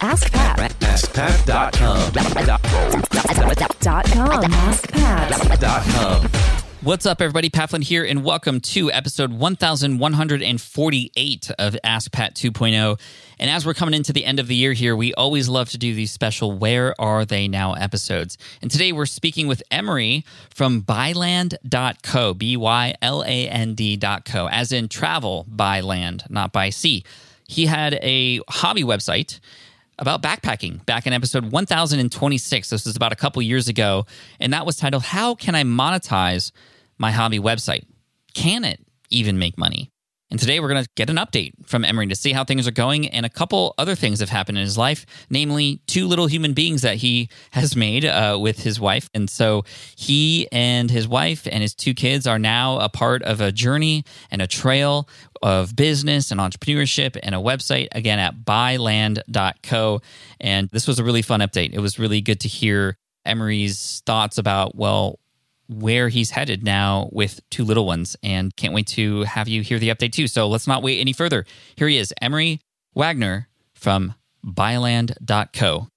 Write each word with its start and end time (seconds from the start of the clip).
Ask, 0.00 0.32
Pat. 0.32 0.72
AskPat.com. 0.80 2.12
Dot 3.80 4.04
com. 4.06 4.44
Ask 4.52 4.90
Pat. 4.90 5.60
Dot 5.60 5.84
com. 5.84 6.26
What's 6.82 7.06
up, 7.06 7.22
everybody? 7.22 7.48
Pat 7.48 7.70
Flynn 7.70 7.80
here, 7.80 8.04
and 8.04 8.22
welcome 8.22 8.60
to 8.60 8.92
episode 8.92 9.32
1148 9.32 11.50
of 11.58 11.76
Ask 11.82 12.12
Pat 12.12 12.34
2.0. 12.34 13.00
And 13.38 13.50
as 13.50 13.64
we're 13.64 13.72
coming 13.72 13.94
into 13.94 14.12
the 14.12 14.26
end 14.26 14.38
of 14.38 14.48
the 14.48 14.54
year 14.54 14.74
here, 14.74 14.94
we 14.94 15.14
always 15.14 15.48
love 15.48 15.70
to 15.70 15.78
do 15.78 15.94
these 15.94 16.12
special 16.12 16.52
Where 16.52 16.94
Are 17.00 17.24
They 17.24 17.48
Now 17.48 17.72
episodes. 17.72 18.36
And 18.60 18.70
today 18.70 18.92
we're 18.92 19.06
speaking 19.06 19.46
with 19.46 19.62
Emery 19.70 20.26
from 20.50 20.80
byland.co, 20.80 22.34
B 22.34 22.58
Y 22.58 22.94
L 23.00 23.22
A 23.22 23.48
N 23.48 23.74
D.co, 23.74 24.48
as 24.48 24.70
in 24.70 24.88
travel 24.88 25.46
by 25.48 25.80
land, 25.80 26.24
not 26.28 26.52
by 26.52 26.68
sea. 26.68 27.02
He 27.46 27.66
had 27.66 27.94
a 28.02 28.40
hobby 28.48 28.82
website 28.82 29.40
about 29.98 30.22
backpacking 30.22 30.84
back 30.86 31.06
in 31.06 31.12
episode 31.12 31.52
1026. 31.52 32.70
This 32.70 32.84
was 32.84 32.96
about 32.96 33.12
a 33.12 33.16
couple 33.16 33.42
years 33.42 33.68
ago. 33.68 34.06
And 34.40 34.52
that 34.52 34.66
was 34.66 34.76
titled, 34.76 35.04
How 35.04 35.34
Can 35.34 35.54
I 35.54 35.62
Monetize 35.62 36.52
My 36.98 37.10
Hobby 37.10 37.38
Website? 37.38 37.84
Can 38.34 38.64
it 38.64 38.80
even 39.10 39.38
make 39.38 39.56
money? 39.56 39.92
And 40.30 40.40
today 40.40 40.58
we're 40.58 40.68
going 40.68 40.82
to 40.82 40.90
get 40.96 41.10
an 41.10 41.16
update 41.16 41.52
from 41.66 41.84
Emery 41.84 42.06
to 42.08 42.16
see 42.16 42.32
how 42.32 42.44
things 42.44 42.66
are 42.66 42.72
going. 42.72 43.06
And 43.08 43.24
a 43.24 43.28
couple 43.28 43.74
other 43.78 43.94
things 43.94 44.20
have 44.20 44.30
happened 44.30 44.58
in 44.58 44.64
his 44.64 44.78
life, 44.78 45.06
namely 45.30 45.80
two 45.86 46.08
little 46.08 46.26
human 46.26 46.54
beings 46.54 46.82
that 46.82 46.96
he 46.96 47.28
has 47.52 47.76
made 47.76 48.04
uh, 48.04 48.38
with 48.40 48.62
his 48.62 48.80
wife. 48.80 49.08
And 49.14 49.28
so 49.28 49.64
he 49.96 50.48
and 50.50 50.90
his 50.90 51.06
wife 51.06 51.46
and 51.50 51.62
his 51.62 51.74
two 51.74 51.94
kids 51.94 52.26
are 52.26 52.38
now 52.38 52.78
a 52.80 52.88
part 52.88 53.22
of 53.22 53.40
a 53.40 53.52
journey 53.52 54.04
and 54.30 54.42
a 54.42 54.46
trail 54.46 55.08
of 55.42 55.76
business 55.76 56.30
and 56.30 56.40
entrepreneurship 56.40 57.18
and 57.22 57.34
a 57.34 57.38
website 57.38 57.88
again 57.92 58.18
at 58.18 58.44
byland.co. 58.44 60.00
And 60.40 60.68
this 60.70 60.88
was 60.88 60.98
a 60.98 61.04
really 61.04 61.22
fun 61.22 61.40
update. 61.40 61.74
It 61.74 61.80
was 61.80 61.98
really 61.98 62.22
good 62.22 62.40
to 62.40 62.48
hear 62.48 62.96
Emery's 63.26 64.02
thoughts 64.06 64.38
about, 64.38 64.74
well, 64.74 65.18
where 65.68 66.08
he's 66.08 66.30
headed 66.30 66.62
now 66.62 67.08
with 67.12 67.40
two 67.50 67.64
little 67.64 67.86
ones 67.86 68.16
and 68.22 68.54
can't 68.56 68.74
wait 68.74 68.86
to 68.88 69.22
have 69.22 69.48
you 69.48 69.62
hear 69.62 69.78
the 69.78 69.88
update 69.88 70.12
too. 70.12 70.28
So 70.28 70.48
let's 70.48 70.66
not 70.66 70.82
wait 70.82 71.00
any 71.00 71.12
further. 71.12 71.44
Here 71.76 71.88
he 71.88 71.98
is, 71.98 72.12
Emery 72.20 72.60
Wagner 72.94 73.48
from 73.74 74.14
byland.co. 74.42 75.88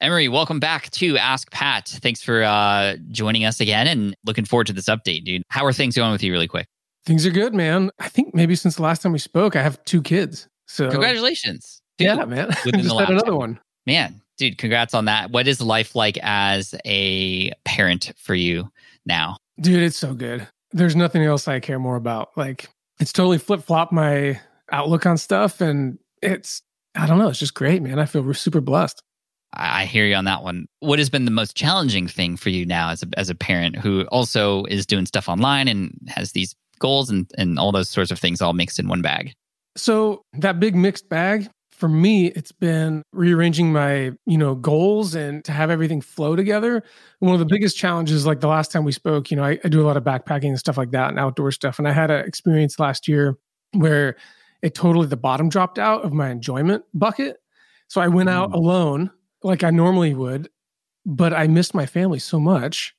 Emery, 0.00 0.28
welcome 0.28 0.58
back 0.58 0.90
to 0.90 1.16
Ask 1.16 1.50
Pat. 1.52 1.86
Thanks 1.86 2.22
for 2.22 2.42
uh, 2.42 2.96
joining 3.12 3.44
us 3.44 3.60
again 3.60 3.86
and 3.86 4.16
looking 4.26 4.44
forward 4.44 4.66
to 4.66 4.72
this 4.72 4.86
update, 4.86 5.24
dude. 5.24 5.44
How 5.48 5.64
are 5.64 5.72
things 5.72 5.96
going 5.96 6.10
with 6.10 6.24
you, 6.24 6.32
really 6.32 6.48
quick? 6.48 6.66
Things 7.06 7.24
are 7.24 7.30
good, 7.30 7.54
man. 7.54 7.90
I 8.00 8.08
think 8.08 8.34
maybe 8.34 8.56
since 8.56 8.76
the 8.76 8.82
last 8.82 9.02
time 9.02 9.12
we 9.12 9.20
spoke, 9.20 9.54
I 9.54 9.62
have 9.62 9.82
two 9.84 10.02
kids. 10.02 10.48
So 10.66 10.90
Congratulations. 10.90 11.82
Dude, 11.98 12.06
yeah, 12.06 12.24
man. 12.24 12.48
within 12.64 12.80
Just 12.82 12.88
the 12.88 12.96
had 12.96 13.10
another 13.10 13.36
one. 13.36 13.60
Man, 13.86 14.20
dude, 14.38 14.58
congrats 14.58 14.92
on 14.94 15.04
that. 15.04 15.30
What 15.30 15.46
is 15.46 15.60
life 15.60 15.94
like 15.94 16.18
as 16.22 16.74
a 16.84 17.52
parent 17.72 18.12
for 18.18 18.34
you 18.34 18.70
now? 19.06 19.38
Dude, 19.58 19.82
it's 19.82 19.96
so 19.96 20.12
good. 20.12 20.46
There's 20.72 20.94
nothing 20.94 21.22
else 21.22 21.48
I 21.48 21.58
care 21.60 21.78
more 21.78 21.96
about. 21.96 22.30
Like 22.36 22.68
it's 23.00 23.12
totally 23.12 23.38
flip 23.38 23.62
flop 23.62 23.92
my 23.92 24.38
outlook 24.70 25.06
on 25.06 25.16
stuff, 25.16 25.60
and 25.60 25.98
it's 26.22 26.62
I 26.94 27.06
don't 27.06 27.18
know. 27.18 27.28
It's 27.28 27.38
just 27.38 27.54
great, 27.54 27.82
man. 27.82 27.98
I 27.98 28.04
feel 28.04 28.32
super 28.34 28.60
blessed. 28.60 29.02
I 29.54 29.82
I 29.82 29.84
hear 29.86 30.06
you 30.06 30.14
on 30.14 30.26
that 30.26 30.42
one. 30.42 30.66
What 30.80 30.98
has 30.98 31.08
been 31.08 31.24
the 31.24 31.30
most 31.30 31.56
challenging 31.56 32.08
thing 32.08 32.36
for 32.36 32.50
you 32.50 32.66
now 32.66 32.90
as 32.90 33.02
a, 33.02 33.06
as 33.16 33.30
a 33.30 33.34
parent 33.34 33.76
who 33.76 34.02
also 34.12 34.64
is 34.66 34.84
doing 34.86 35.06
stuff 35.06 35.28
online 35.28 35.68
and 35.68 35.96
has 36.08 36.32
these 36.32 36.54
goals 36.78 37.08
and, 37.08 37.30
and 37.38 37.58
all 37.58 37.72
those 37.72 37.88
sorts 37.88 38.10
of 38.10 38.18
things 38.18 38.42
all 38.42 38.52
mixed 38.52 38.78
in 38.78 38.88
one 38.88 39.00
bag? 39.00 39.32
So 39.76 40.22
that 40.34 40.60
big 40.60 40.74
mixed 40.74 41.08
bag 41.08 41.48
for 41.82 41.88
me, 41.88 42.26
it's 42.28 42.52
been 42.52 43.02
rearranging 43.12 43.72
my 43.72 44.12
you 44.24 44.38
know 44.38 44.54
goals 44.54 45.16
and 45.16 45.44
to 45.46 45.50
have 45.50 45.68
everything 45.68 46.00
flow 46.00 46.36
together. 46.36 46.84
One 47.18 47.32
of 47.34 47.40
the 47.40 47.44
biggest 47.44 47.76
challenges, 47.76 48.24
like 48.24 48.38
the 48.38 48.46
last 48.46 48.70
time 48.70 48.84
we 48.84 48.92
spoke, 48.92 49.32
you 49.32 49.36
know, 49.36 49.42
I, 49.42 49.58
I 49.64 49.68
do 49.68 49.82
a 49.82 49.86
lot 49.86 49.96
of 49.96 50.04
backpacking 50.04 50.50
and 50.50 50.58
stuff 50.60 50.76
like 50.78 50.92
that 50.92 51.08
and 51.10 51.18
outdoor 51.18 51.50
stuff, 51.50 51.80
and 51.80 51.88
I 51.88 51.92
had 51.92 52.08
an 52.08 52.24
experience 52.24 52.78
last 52.78 53.08
year 53.08 53.36
where 53.72 54.14
it 54.62 54.76
totally 54.76 55.08
the 55.08 55.16
bottom 55.16 55.48
dropped 55.48 55.76
out 55.80 56.04
of 56.04 56.12
my 56.12 56.30
enjoyment 56.30 56.84
bucket. 56.94 57.38
So 57.88 58.00
I 58.00 58.06
went 58.06 58.28
out 58.28 58.50
Mm. 58.50 58.54
alone 58.54 59.10
like 59.42 59.64
I 59.64 59.70
normally 59.70 60.14
would, 60.14 60.48
but 61.04 61.34
I 61.34 61.48
missed 61.48 61.74
my 61.74 61.86
family 61.86 62.20
so 62.20 62.38
much 62.38 62.94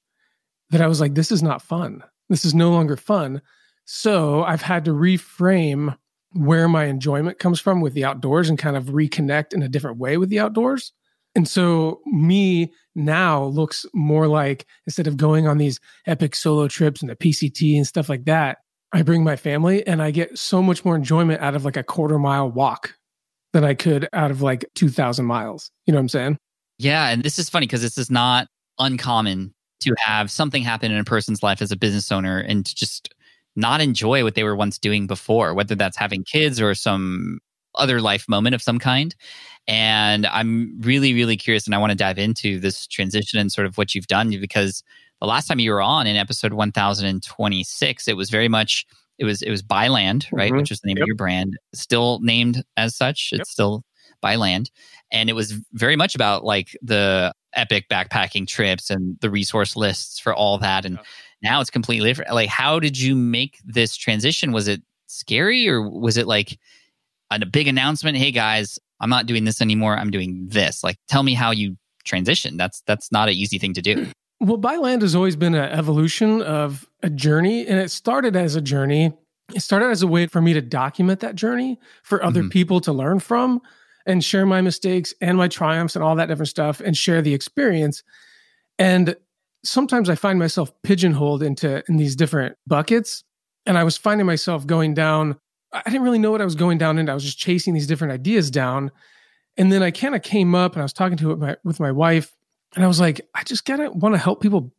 that 0.71 0.81
I 0.81 0.87
was 0.87 0.99
like, 0.99 1.15
this 1.15 1.31
is 1.31 1.41
not 1.41 1.61
fun. 1.61 2.03
This 2.29 2.43
is 2.43 2.53
no 2.53 2.71
longer 2.71 2.97
fun. 2.97 3.41
So 3.85 4.43
I've 4.43 4.61
had 4.61 4.85
to 4.85 4.91
reframe 4.91 5.97
where 6.33 6.67
my 6.67 6.85
enjoyment 6.85 7.39
comes 7.39 7.59
from 7.59 7.81
with 7.81 7.93
the 7.93 8.05
outdoors 8.05 8.49
and 8.49 8.57
kind 8.57 8.75
of 8.75 8.85
reconnect 8.85 9.53
in 9.53 9.61
a 9.61 9.69
different 9.69 9.97
way 9.97 10.17
with 10.17 10.29
the 10.29 10.39
outdoors. 10.39 10.91
And 11.35 11.47
so 11.47 11.99
me 12.05 12.71
now 12.95 13.45
looks 13.45 13.85
more 13.93 14.27
like 14.27 14.67
instead 14.85 15.07
of 15.07 15.17
going 15.17 15.47
on 15.47 15.57
these 15.57 15.79
epic 16.05 16.35
solo 16.35 16.67
trips 16.67 17.01
and 17.01 17.09
the 17.09 17.15
PCT 17.15 17.75
and 17.75 17.87
stuff 17.87 18.09
like 18.09 18.25
that, 18.25 18.59
I 18.91 19.01
bring 19.01 19.23
my 19.23 19.35
family 19.35 19.85
and 19.87 20.01
I 20.01 20.11
get 20.11 20.37
so 20.37 20.61
much 20.61 20.85
more 20.85 20.95
enjoyment 20.95 21.41
out 21.41 21.55
of 21.55 21.65
like 21.65 21.77
a 21.77 21.83
quarter 21.83 22.19
mile 22.19 22.49
walk 22.51 22.93
than 23.51 23.63
I 23.63 23.73
could 23.73 24.07
out 24.13 24.29
of 24.29 24.41
like 24.41 24.65
2000 24.75 25.25
miles. 25.25 25.71
You 25.85 25.93
know 25.93 25.97
what 25.97 26.01
I'm 26.01 26.09
saying? 26.09 26.37
Yeah, 26.77 27.09
and 27.09 27.23
this 27.23 27.39
is 27.39 27.49
funny 27.49 27.65
because 27.65 27.81
this 27.81 27.97
is 27.97 28.11
not 28.11 28.47
uncommon 28.79 29.53
to 29.81 29.95
have 29.97 30.29
something 30.31 30.63
happen 30.63 30.91
in 30.91 30.97
a 30.97 31.03
person's 31.03 31.43
life 31.43 31.61
as 31.61 31.71
a 31.71 31.75
business 31.75 32.11
owner 32.11 32.39
and 32.39 32.65
to 32.65 32.75
just 32.75 33.13
not 33.55 33.81
enjoy 33.81 34.23
what 34.23 34.35
they 34.35 34.43
were 34.43 34.55
once 34.55 34.77
doing 34.79 35.07
before, 35.07 35.53
whether 35.53 35.75
that's 35.75 35.97
having 35.97 36.23
kids 36.23 36.59
or 36.61 36.73
some 36.75 37.39
other 37.75 38.01
life 38.01 38.27
moment 38.29 38.53
of 38.55 38.61
some 38.61 38.79
kind. 38.79 39.15
And 39.67 40.25
I'm 40.27 40.79
really, 40.81 41.13
really 41.13 41.37
curious, 41.37 41.65
and 41.65 41.73
I 41.73 41.77
want 41.77 41.91
to 41.91 41.95
dive 41.97 42.19
into 42.19 42.59
this 42.59 42.85
transition 42.87 43.39
and 43.39 43.51
sort 43.51 43.65
of 43.67 43.77
what 43.77 43.95
you've 43.95 44.07
done 44.07 44.29
because 44.29 44.83
the 45.21 45.27
last 45.27 45.47
time 45.47 45.59
you 45.59 45.71
were 45.71 45.81
on 45.81 46.05
in 46.05 46.15
episode 46.17 46.53
1026, 46.53 48.07
it 48.07 48.17
was 48.17 48.29
very 48.29 48.47
much 48.49 48.85
it 49.19 49.25
was 49.25 49.41
it 49.43 49.51
was 49.51 49.61
Byland, 49.61 50.27
right, 50.31 50.51
Mhm. 50.51 50.57
which 50.57 50.69
was 50.71 50.79
the 50.81 50.87
name 50.87 50.97
Yep. 50.97 51.03
of 51.03 51.07
your 51.07 51.15
brand, 51.15 51.57
still 51.73 52.19
named 52.21 52.63
as 52.77 52.95
such. 52.95 53.29
It's 53.31 53.39
Yep. 53.41 53.47
still 53.47 53.83
Byland, 54.21 54.71
and 55.11 55.29
it 55.29 55.33
was 55.33 55.53
very 55.73 55.95
much 55.95 56.15
about 56.15 56.43
like 56.43 56.75
the 56.81 57.31
epic 57.53 57.85
backpacking 57.89 58.47
trips 58.47 58.89
and 58.89 59.17
the 59.21 59.29
resource 59.29 59.75
lists 59.75 60.19
for 60.19 60.33
all 60.33 60.57
that. 60.57 60.83
And 60.83 60.97
now 61.43 61.61
it's 61.61 61.69
completely 61.69 62.09
different. 62.09 62.33
Like, 62.33 62.49
how 62.49 62.79
did 62.79 62.97
you 62.97 63.15
make 63.15 63.59
this 63.65 63.95
transition? 63.95 64.51
Was 64.51 64.67
it 64.67 64.81
scary 65.07 65.67
or 65.69 65.87
was 65.87 66.17
it 66.17 66.25
like 66.27 66.57
a 67.31 67.45
big 67.45 67.67
announcement? 67.67 68.17
Hey 68.17 68.31
guys, 68.31 68.79
I'm 68.99 69.09
not 69.09 69.25
doing 69.25 69.43
this 69.43 69.61
anymore. 69.61 69.97
I'm 69.97 70.09
doing 70.11 70.47
this. 70.49 70.83
Like, 70.83 70.97
tell 71.07 71.23
me 71.23 71.33
how 71.33 71.51
you 71.51 71.77
transitioned. 72.07 72.57
That's 72.57 72.81
that's 72.87 73.11
not 73.11 73.27
an 73.29 73.35
easy 73.35 73.59
thing 73.59 73.73
to 73.73 73.81
do. 73.81 74.07
Well, 74.39 74.57
Byland 74.57 75.03
has 75.03 75.15
always 75.15 75.37
been 75.37 75.55
an 75.55 75.69
evolution 75.71 76.41
of 76.41 76.85
a 77.01 77.09
journey, 77.09 77.65
and 77.65 77.79
it 77.79 77.89
started 77.91 78.35
as 78.35 78.57
a 78.57 78.61
journey. 78.61 79.13
It 79.55 79.61
started 79.61 79.85
as 79.85 80.01
a 80.01 80.07
way 80.07 80.27
for 80.27 80.41
me 80.41 80.51
to 80.51 80.59
document 80.61 81.21
that 81.21 81.35
journey 81.35 81.79
for 82.01 82.21
other 82.21 82.43
Mhm. 82.43 82.51
people 82.51 82.81
to 82.81 82.91
learn 82.91 83.19
from 83.21 83.61
and 84.05 84.21
share 84.21 84.45
my 84.45 84.59
mistakes 84.59 85.13
and 85.21 85.37
my 85.37 85.47
triumphs 85.47 85.95
and 85.95 86.03
all 86.03 86.15
that 86.17 86.25
different 86.25 86.49
stuff 86.49 86.81
and 86.81 86.97
share 86.97 87.21
the 87.21 87.33
experience. 87.33 88.03
And 88.77 89.15
sometimes 89.63 90.09
I 90.09 90.15
find 90.15 90.39
myself 90.39 90.71
pigeonholed 90.83 91.43
into 91.43 91.83
in 91.87 91.97
these 91.97 92.15
different 92.15 92.57
buckets. 92.67 93.23
And 93.65 93.77
I 93.77 93.83
was 93.83 93.95
finding 93.95 94.27
myself 94.27 94.67
going 94.67 94.93
down. 94.93 95.37
I 95.71 95.81
didn't 95.85 96.03
really 96.03 96.19
know 96.19 96.31
what 96.31 96.41
I 96.41 96.45
was 96.45 96.55
going 96.55 96.77
down 96.77 96.99
into. 96.99 97.11
I 97.11 97.15
was 97.15 97.23
just 97.23 97.39
chasing 97.39 97.73
these 97.73 97.87
different 97.87 98.13
ideas 98.13 98.51
down. 98.51 98.91
And 99.55 99.71
then 99.71 99.81
I 99.81 99.91
kind 99.91 100.15
of 100.15 100.21
came 100.21 100.53
up 100.53 100.73
and 100.73 100.81
I 100.81 100.83
was 100.83 100.93
talking 100.93 101.17
to 101.19 101.35
my, 101.35 101.55
with 101.63 101.79
my 101.79 101.91
wife, 101.91 102.35
and 102.75 102.83
I 102.83 102.87
was 102.87 102.99
like, 102.99 103.21
I 103.35 103.43
just 103.43 103.65
gotta 103.65 103.91
want 103.91 104.15
to 104.15 104.19
help 104.19 104.41
people 104.41 104.73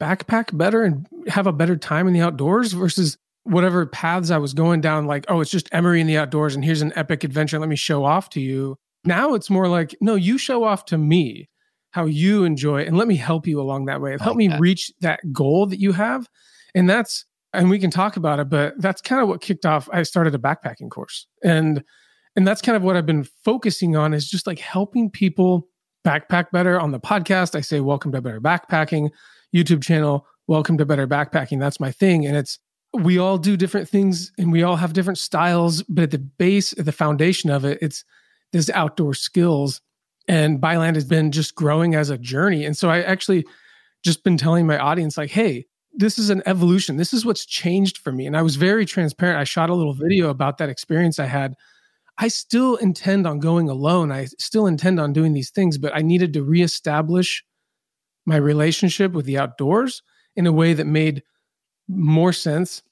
backpack 0.00 0.56
better 0.56 0.82
and 0.82 1.06
have 1.28 1.46
a 1.46 1.52
better 1.52 1.76
time 1.76 2.06
in 2.08 2.12
the 2.12 2.20
outdoors 2.20 2.72
versus 2.72 3.16
whatever 3.44 3.86
paths 3.86 4.30
I 4.30 4.38
was 4.38 4.52
going 4.52 4.80
down. 4.80 5.06
Like, 5.06 5.24
oh, 5.28 5.40
it's 5.40 5.50
just 5.50 5.68
Emery 5.72 6.00
in 6.00 6.08
the 6.08 6.18
outdoors, 6.18 6.54
and 6.54 6.64
here's 6.64 6.82
an 6.82 6.92
epic 6.96 7.24
adventure. 7.24 7.58
Let 7.58 7.68
me 7.68 7.76
show 7.76 8.04
off 8.04 8.30
to 8.30 8.40
you. 8.40 8.76
Now 9.04 9.34
it's 9.34 9.48
more 9.48 9.68
like, 9.68 9.94
no, 10.00 10.16
you 10.16 10.38
show 10.38 10.64
off 10.64 10.84
to 10.86 10.98
me 10.98 11.48
how 11.96 12.04
you 12.04 12.44
enjoy 12.44 12.82
and 12.82 12.98
let 12.98 13.08
me 13.08 13.16
help 13.16 13.46
you 13.46 13.58
along 13.58 13.86
that 13.86 14.02
way. 14.02 14.10
Help 14.10 14.26
like 14.26 14.36
me 14.36 14.48
that. 14.48 14.60
reach 14.60 14.92
that 15.00 15.20
goal 15.32 15.64
that 15.66 15.80
you 15.80 15.92
have, 15.92 16.28
and 16.74 16.88
that's 16.88 17.24
and 17.54 17.70
we 17.70 17.78
can 17.78 17.90
talk 17.90 18.18
about 18.18 18.38
it. 18.38 18.50
But 18.50 18.74
that's 18.78 19.00
kind 19.00 19.22
of 19.22 19.28
what 19.28 19.40
kicked 19.40 19.64
off. 19.64 19.88
I 19.90 20.02
started 20.02 20.34
a 20.34 20.38
backpacking 20.38 20.90
course, 20.90 21.26
and 21.42 21.82
and 22.36 22.46
that's 22.46 22.60
kind 22.60 22.76
of 22.76 22.82
what 22.82 22.96
I've 22.96 23.06
been 23.06 23.24
focusing 23.44 23.96
on 23.96 24.12
is 24.12 24.28
just 24.28 24.46
like 24.46 24.58
helping 24.58 25.10
people 25.10 25.68
backpack 26.06 26.50
better 26.52 26.78
on 26.78 26.92
the 26.92 27.00
podcast. 27.00 27.56
I 27.56 27.62
say, 27.62 27.80
welcome 27.80 28.12
to 28.12 28.20
better 28.20 28.42
backpacking 28.42 29.10
YouTube 29.54 29.82
channel. 29.82 30.26
Welcome 30.46 30.76
to 30.78 30.84
better 30.84 31.08
backpacking. 31.08 31.58
That's 31.58 31.80
my 31.80 31.90
thing. 31.90 32.26
And 32.26 32.36
it's, 32.36 32.58
we 32.92 33.18
all 33.18 33.38
do 33.38 33.56
different 33.56 33.88
things 33.88 34.30
and 34.38 34.52
we 34.52 34.62
all 34.62 34.76
have 34.76 34.92
different 34.92 35.18
styles, 35.18 35.82
but 35.84 36.04
at 36.04 36.10
the 36.12 36.18
base, 36.18 36.72
at 36.78 36.84
the 36.84 36.92
foundation 36.92 37.50
of 37.50 37.64
it, 37.64 37.78
it's 37.80 38.04
this 38.52 38.70
outdoor 38.70 39.14
skills. 39.14 39.80
And 40.28 40.60
Byland 40.60 40.96
has 40.96 41.04
been 41.04 41.30
just 41.30 41.54
growing 41.54 41.94
as 41.94 42.10
a 42.10 42.18
journey. 42.18 42.64
And 42.64 42.76
so 42.76 42.90
I 42.90 43.02
actually 43.02 43.46
just 44.02 44.24
been 44.24 44.36
telling 44.36 44.66
my 44.66 44.78
audience, 44.78 45.16
like, 45.16 45.30
hey, 45.30 45.66
this 45.94 46.18
is 46.18 46.30
an 46.30 46.42
evolution. 46.46 46.96
This 46.96 47.12
is 47.12 47.24
what's 47.24 47.46
changed 47.46 47.98
for 47.98 48.12
me. 48.12 48.26
And 48.26 48.36
I 48.36 48.42
was 48.42 48.56
very 48.56 48.84
transparent. 48.84 49.38
I 49.38 49.44
shot 49.44 49.70
a 49.70 49.74
little 49.74 49.94
video 49.94 50.28
about 50.28 50.58
that 50.58 50.68
experience 50.68 51.18
I 51.18 51.26
had. 51.26 51.54
I 52.18 52.28
still 52.28 52.76
intend 52.76 53.26
on 53.26 53.40
going 53.40 53.68
alone. 53.68 54.10
I 54.10 54.26
still 54.38 54.66
intend 54.66 54.98
on 55.00 55.12
doing 55.12 55.32
these 55.32 55.50
things, 55.50 55.78
but 55.78 55.94
I 55.94 56.02
needed 56.02 56.32
to 56.34 56.42
reestablish 56.42 57.44
my 58.24 58.36
relationship 58.36 59.12
with 59.12 59.26
the 59.26 59.38
outdoors 59.38 60.02
in 60.34 60.46
a 60.46 60.52
way 60.52 60.72
that 60.74 60.86
made 60.86 61.22
more 61.88 62.32
sense 62.32 62.82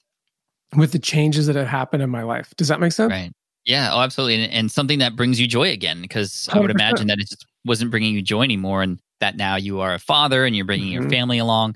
with 0.75 0.91
the 0.91 0.99
changes 0.99 1.47
that 1.47 1.55
had 1.55 1.67
happened 1.67 2.01
in 2.01 2.09
my 2.09 2.23
life. 2.23 2.53
Does 2.55 2.69
that 2.69 2.79
make 2.79 2.91
sense? 2.91 3.11
Right. 3.11 3.31
Yeah. 3.65 3.89
Oh, 3.93 4.01
absolutely. 4.01 4.43
And, 4.43 4.53
and 4.53 4.71
something 4.71 4.99
that 4.99 5.15
brings 5.15 5.39
you 5.39 5.47
joy 5.47 5.71
again, 5.71 6.01
because 6.01 6.47
I 6.51 6.59
would 6.59 6.69
imagine 6.71 7.07
that 7.07 7.17
it 7.19 7.27
just 7.29 7.45
wasn't 7.65 7.89
bringing 7.91 8.13
you 8.13 8.21
joy 8.21 8.43
anymore, 8.43 8.83
and 8.83 8.99
that 9.21 9.37
now 9.37 9.55
you 9.55 9.79
are 9.79 9.93
a 9.93 9.99
father 9.99 10.45
and 10.45 10.55
you're 10.55 10.65
bringing 10.65 10.89
your 10.91 11.03
Mhm. 11.03 11.09
family 11.09 11.37
along. 11.39 11.75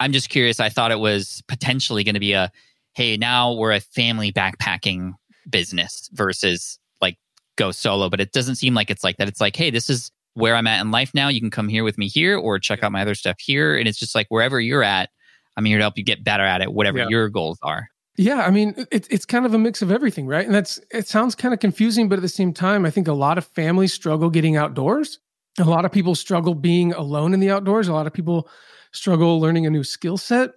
I'm 0.00 0.12
just 0.12 0.28
curious. 0.28 0.60
I 0.60 0.68
thought 0.68 0.92
it 0.92 0.98
was 1.00 1.42
potentially 1.48 2.04
going 2.04 2.14
to 2.14 2.20
be 2.20 2.32
a, 2.34 2.52
hey, 2.94 3.16
now 3.16 3.52
we're 3.52 3.72
a 3.72 3.80
family 3.80 4.30
backpacking 4.32 5.14
business 5.50 6.08
versus 6.12 6.78
like 7.00 7.16
go 7.56 7.70
solo, 7.72 8.08
but 8.08 8.20
it 8.20 8.32
doesn't 8.32 8.56
seem 8.56 8.74
like 8.74 8.90
it's 8.90 9.02
like 9.02 9.16
that. 9.16 9.28
It's 9.28 9.40
like, 9.40 9.56
hey, 9.56 9.70
this 9.70 9.90
is 9.90 10.10
where 10.34 10.54
I'm 10.56 10.66
at 10.66 10.80
in 10.80 10.90
life 10.90 11.12
now. 11.14 11.28
You 11.28 11.40
can 11.40 11.50
come 11.50 11.68
here 11.68 11.84
with 11.84 11.96
me 11.98 12.06
here 12.08 12.36
or 12.36 12.58
check 12.58 12.82
out 12.82 12.92
my 12.92 13.02
other 13.02 13.14
stuff 13.14 13.36
here. 13.40 13.76
And 13.76 13.88
it's 13.88 13.98
just 13.98 14.14
like 14.14 14.26
wherever 14.28 14.60
you're 14.60 14.82
at, 14.84 15.10
I'm 15.56 15.64
here 15.64 15.78
to 15.78 15.84
help 15.84 15.96
you 15.98 16.04
get 16.04 16.22
better 16.24 16.44
at 16.44 16.60
it, 16.60 16.72
whatever 16.72 16.98
Yeah. 16.98 17.08
your 17.08 17.28
goals 17.28 17.58
are. 17.62 17.88
Yeah, 18.16 18.42
I 18.42 18.50
mean, 18.50 18.74
it, 18.92 19.08
it's 19.10 19.26
kind 19.26 19.44
of 19.44 19.54
a 19.54 19.58
mix 19.58 19.82
of 19.82 19.90
everything, 19.90 20.26
right? 20.26 20.46
And 20.46 20.54
that's 20.54 20.80
it 20.90 21.08
sounds 21.08 21.34
kind 21.34 21.52
of 21.52 21.60
confusing, 21.60 22.08
but 22.08 22.18
at 22.18 22.22
the 22.22 22.28
same 22.28 22.52
time, 22.52 22.84
I 22.84 22.90
think 22.90 23.08
a 23.08 23.12
lot 23.12 23.38
of 23.38 23.46
families 23.46 23.92
struggle 23.92 24.30
getting 24.30 24.56
outdoors. 24.56 25.18
A 25.58 25.64
lot 25.64 25.84
of 25.84 25.92
people 25.92 26.14
struggle 26.14 26.54
being 26.54 26.92
alone 26.92 27.34
in 27.34 27.40
the 27.40 27.50
outdoors. 27.50 27.88
A 27.88 27.92
lot 27.92 28.06
of 28.06 28.12
people 28.12 28.48
struggle 28.92 29.40
learning 29.40 29.66
a 29.66 29.70
new 29.70 29.84
skill 29.84 30.16
set. 30.16 30.50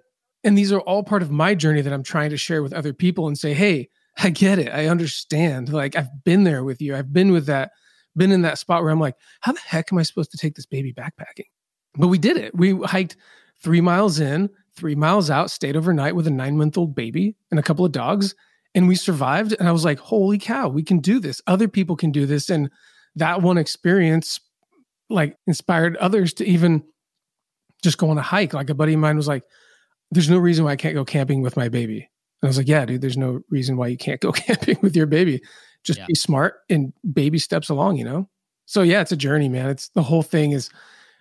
And 0.44 0.58
these 0.58 0.72
are 0.72 0.82
all 0.82 1.04
part 1.04 1.24
of 1.24 1.32
my 1.32 1.56
journey 1.56 1.82
that 1.82 1.94
I'm 1.94 2.04
trying 2.04 2.30
to 2.30 2.38
share 2.38 2.62
with 2.62 2.74
other 2.74 2.94
people 2.94 3.28
and 3.28 3.38
say, 3.38 3.54
hey, 3.54 3.90
I 4.18 4.30
get 4.30 4.60
it. 4.60 4.70
I 4.70 4.88
understand. 4.88 5.70
Like 5.70 5.96
I've 5.96 6.24
been 6.24 6.44
there 6.44 6.64
with 6.64 6.82
you. 6.82 6.96
I've 6.96 7.12
been 7.12 7.32
with 7.32 7.48
that, 7.48 7.72
been 8.16 8.32
in 8.32 8.44
that 8.44 8.58
spot 8.58 8.82
where 8.84 8.92
I'm 8.92 9.00
like, 9.00 9.16
how 9.42 9.52
the 9.52 9.60
heck 9.60 9.92
am 9.92 10.00
I 10.00 10.04
supposed 10.04 10.32
to 10.32 10.38
take 10.38 10.56
this 10.56 10.66
baby 10.66 10.94
backpacking? 10.94 11.46
But 11.96 12.08
we 12.08 12.18
did 12.18 12.38
it. 12.38 12.56
We 12.56 12.80
hiked 12.84 13.18
three 13.62 13.82
miles 13.82 14.20
in, 14.20 14.50
three 14.78 14.96
miles 14.96 15.30
out, 15.30 15.52
stayed 15.52 15.76
overnight 15.76 16.16
with 16.16 16.28
a 16.28 16.32
nine 16.32 16.58
month 16.58 16.78
old 16.78 16.96
baby 16.96 17.36
and 17.52 17.60
a 17.60 17.64
couple 17.64 17.84
of 17.84 17.92
dogs, 17.92 18.36
and 18.76 18.88
we 18.88 18.96
survived. 18.96 19.56
And 19.60 19.68
I 19.68 19.72
was 19.72 19.84
like, 19.84 20.00
holy 20.00 20.38
cow, 20.38 20.70
we 20.70 20.84
can 20.84 21.00
do 21.00 21.20
this. 21.20 21.42
Other 21.48 21.68
people 21.68 21.96
can 21.96 22.12
do 22.12 22.26
this. 22.26 22.50
And 22.50 22.70
that 23.16 23.42
one 23.42 23.58
experience 23.58 24.40
like 25.10 25.36
inspired 25.48 25.98
others 25.98 26.34
to 26.36 26.46
even 26.46 26.84
just 27.84 27.98
go 27.98 28.10
on 28.10 28.18
a 28.18 28.22
hike. 28.22 28.54
Like 28.54 28.70
a 28.70 28.76
buddy 28.76 28.94
of 28.94 29.00
mine 29.00 29.18
was 29.18 29.28
like, 29.28 29.44
there's 30.12 30.30
no 30.30 30.38
reason 30.38 30.64
why 30.66 30.72
I 30.72 30.76
can't 30.76 30.96
go 30.96 31.04
camping 31.06 31.42
with 31.42 31.58
my 31.58 31.70
baby. 31.70 31.98
And 32.42 32.48
I 32.48 32.48
was 32.48 32.58
like, 32.58 32.68
yeah, 32.68 32.86
dude, 32.86 33.02
there's 33.02 33.18
no 33.18 33.40
reason 33.50 33.78
why 33.78 33.88
you 33.88 33.98
can't 33.98 34.22
go 34.22 34.32
camping 34.34 34.78
with 34.82 34.96
your 34.96 35.06
baby. 35.08 35.42
Just 35.84 36.00
Yeah. 36.00 36.06
be 36.08 36.16
smart 36.16 36.56
and 36.70 36.94
baby 37.14 37.40
steps 37.40 37.70
along, 37.70 37.98
you 37.98 38.06
know? 38.06 38.30
So 38.66 38.82
yeah, 38.82 39.02
it's 39.02 39.12
a 39.14 39.18
journey, 39.18 39.50
man. 39.50 39.70
It's 39.70 39.90
the 39.90 40.04
whole 40.04 40.24
thing 40.24 40.52
is 40.52 40.70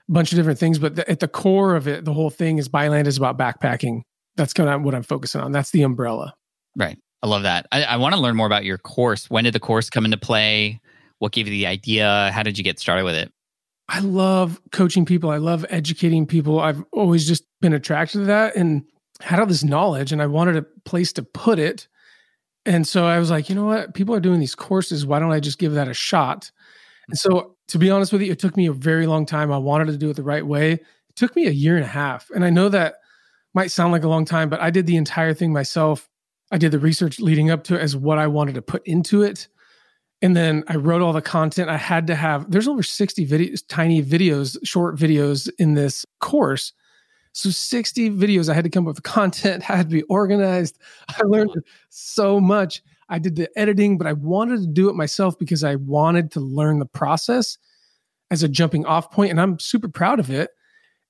bunch 0.09 0.33
of 0.33 0.37
different 0.37 0.59
things, 0.59 0.79
but 0.79 0.97
the, 0.97 1.11
at 1.11 1.21
the 1.21 1.29
core 1.29 1.75
of 1.75 1.89
it, 1.89 2.05
the 2.05 2.13
whole 2.13 2.31
thing 2.31 2.59
is 2.59 2.69
Byland 2.69 3.09
is 3.09 3.17
about 3.17 3.39
backpacking. 3.39 4.03
That's 4.37 4.53
kind 4.53 4.69
of 4.69 4.83
what 4.83 4.95
I'm 4.95 5.03
focusing 5.03 5.41
on. 5.41 5.53
That's 5.53 5.71
the 5.71 5.83
umbrella. 5.83 6.35
Right. 6.77 6.99
I 7.23 7.27
love 7.27 7.43
that. 7.45 7.67
I, 7.73 7.85
I 7.85 7.97
want 7.97 8.15
to 8.15 8.21
learn 8.21 8.37
more 8.37 8.47
about 8.47 8.65
your 8.65 8.79
course. 8.79 9.31
When 9.31 9.45
did 9.45 9.55
the 9.55 9.61
course 9.61 9.91
come 9.91 10.05
into 10.05 10.19
play? 10.19 10.81
What 11.19 11.33
gave 11.33 11.47
you 11.47 11.53
the 11.53 11.67
idea? 11.67 12.31
How 12.33 12.43
did 12.43 12.59
you 12.59 12.65
get 12.65 12.79
started 12.79 13.05
with 13.05 13.15
it? 13.15 13.33
I 13.89 14.01
love 14.01 14.61
coaching 14.73 15.05
people. 15.05 15.31
I 15.31 15.39
love 15.39 15.65
educating 15.71 16.27
people. 16.27 16.61
I've 16.61 16.85
always 16.93 17.27
just 17.27 17.45
been 17.61 17.73
attracted 17.73 18.19
to 18.19 18.25
that 18.27 18.57
and 18.57 18.85
had 19.21 19.41
all 19.41 19.47
this 19.47 19.65
knowledge, 19.65 20.13
and 20.13 20.21
I 20.21 20.27
wanted 20.27 20.57
a 20.57 20.67
place 20.85 21.13
to 21.15 21.23
put 21.23 21.59
it. 21.59 21.89
And 22.67 22.87
so 22.87 23.07
I 23.07 23.19
was 23.19 23.31
like, 23.31 23.49
you 23.49 23.55
know 23.55 23.65
what? 23.65 23.95
People 23.95 24.15
are 24.15 24.21
doing 24.21 24.41
these 24.41 24.57
courses. 24.57 25.07
Why 25.07 25.19
don't 25.19 25.33
I 25.33 25.41
just 25.41 25.59
give 25.59 25.73
that 25.75 25.89
a 25.89 25.95
shot? 25.95 26.51
And 27.09 27.17
so, 27.17 27.56
to 27.69 27.79
be 27.79 27.91
honest 27.91 28.13
with 28.13 28.23
you, 28.23 28.33
it 28.33 28.39
took 28.39 28.57
me 28.57 28.67
a 28.67 28.73
very 28.73 29.07
long 29.07 29.27
time. 29.27 29.53
I 29.53 29.59
wanted 29.59 29.87
to 29.89 29.97
do 29.97 30.11
it 30.11 30.17
the 30.17 30.23
right 30.23 30.47
way. 30.47 30.73
It 30.73 31.17
took 31.17 31.35
me 31.35 31.47
a 31.47 31.51
year 31.51 31.77
and 31.77 31.85
a 31.85 31.89
half. 31.89 32.31
And 32.31 32.45
I 32.45 32.51
know 32.51 32.69
that 32.69 32.97
might 33.55 33.71
sound 33.71 33.93
like 33.93 34.05
a 34.05 34.09
long 34.09 34.25
time, 34.25 34.49
but 34.49 34.61
I 34.61 34.71
did 34.71 34.87
the 34.87 34.97
entire 34.97 35.35
thing 35.35 35.53
myself. 35.53 36.09
I 36.53 36.59
did 36.59 36.71
the 36.71 36.79
research 36.79 37.19
leading 37.19 37.51
up 37.51 37.65
to 37.65 37.75
it 37.75 37.81
as 37.81 37.97
what 37.97 38.19
I 38.19 38.27
wanted 38.27 38.55
to 38.55 38.63
put 38.63 38.87
into 38.87 39.23
it. 39.23 39.49
And 40.23 40.37
then 40.37 40.65
I 40.69 40.77
wrote 40.77 41.03
all 41.03 41.13
the 41.13 41.21
content. 41.21 41.69
I 41.69 41.77
had 41.77 42.07
to 42.07 42.15
have, 42.15 42.51
there's 42.51 42.69
over 42.69 42.83
60 42.83 43.27
videos, 43.27 43.63
tiny 43.69 44.03
videos, 44.03 44.57
short 44.65 44.97
videos 44.97 45.51
in 45.59 45.75
this 45.75 46.07
course. 46.21 46.73
So 47.33 47.51
60 47.51 48.11
videos. 48.11 48.49
I 48.49 48.55
had 48.55 48.65
to 48.65 48.71
come 48.71 48.87
up 48.89 48.95
with 48.95 49.03
content, 49.03 49.63
had 49.65 49.91
to 49.91 49.97
be 49.97 50.03
organized. 50.05 50.79
I 51.09 51.21
learned 51.25 51.51
so 51.91 52.41
much. 52.41 52.83
I 53.09 53.19
did 53.19 53.37
the 53.37 53.49
editing, 53.57 53.99
but 53.99 54.07
I 54.07 54.13
wanted 54.13 54.61
to 54.61 54.67
do 54.67 54.89
it 54.89 54.95
myself 54.95 55.39
because 55.39 55.63
I 55.63 55.77
wanted 55.77 56.33
to 56.33 56.41
learn 56.41 56.79
the 56.79 56.87
process 56.87 57.59
as 58.31 58.43
a 58.43 58.49
jumping 58.49 58.85
off 58.85 59.11
point, 59.11 59.31
And 59.31 59.41
I'm 59.41 59.59
super 59.59 59.89
proud 59.89 60.19
of 60.19 60.31
it. 60.31 60.51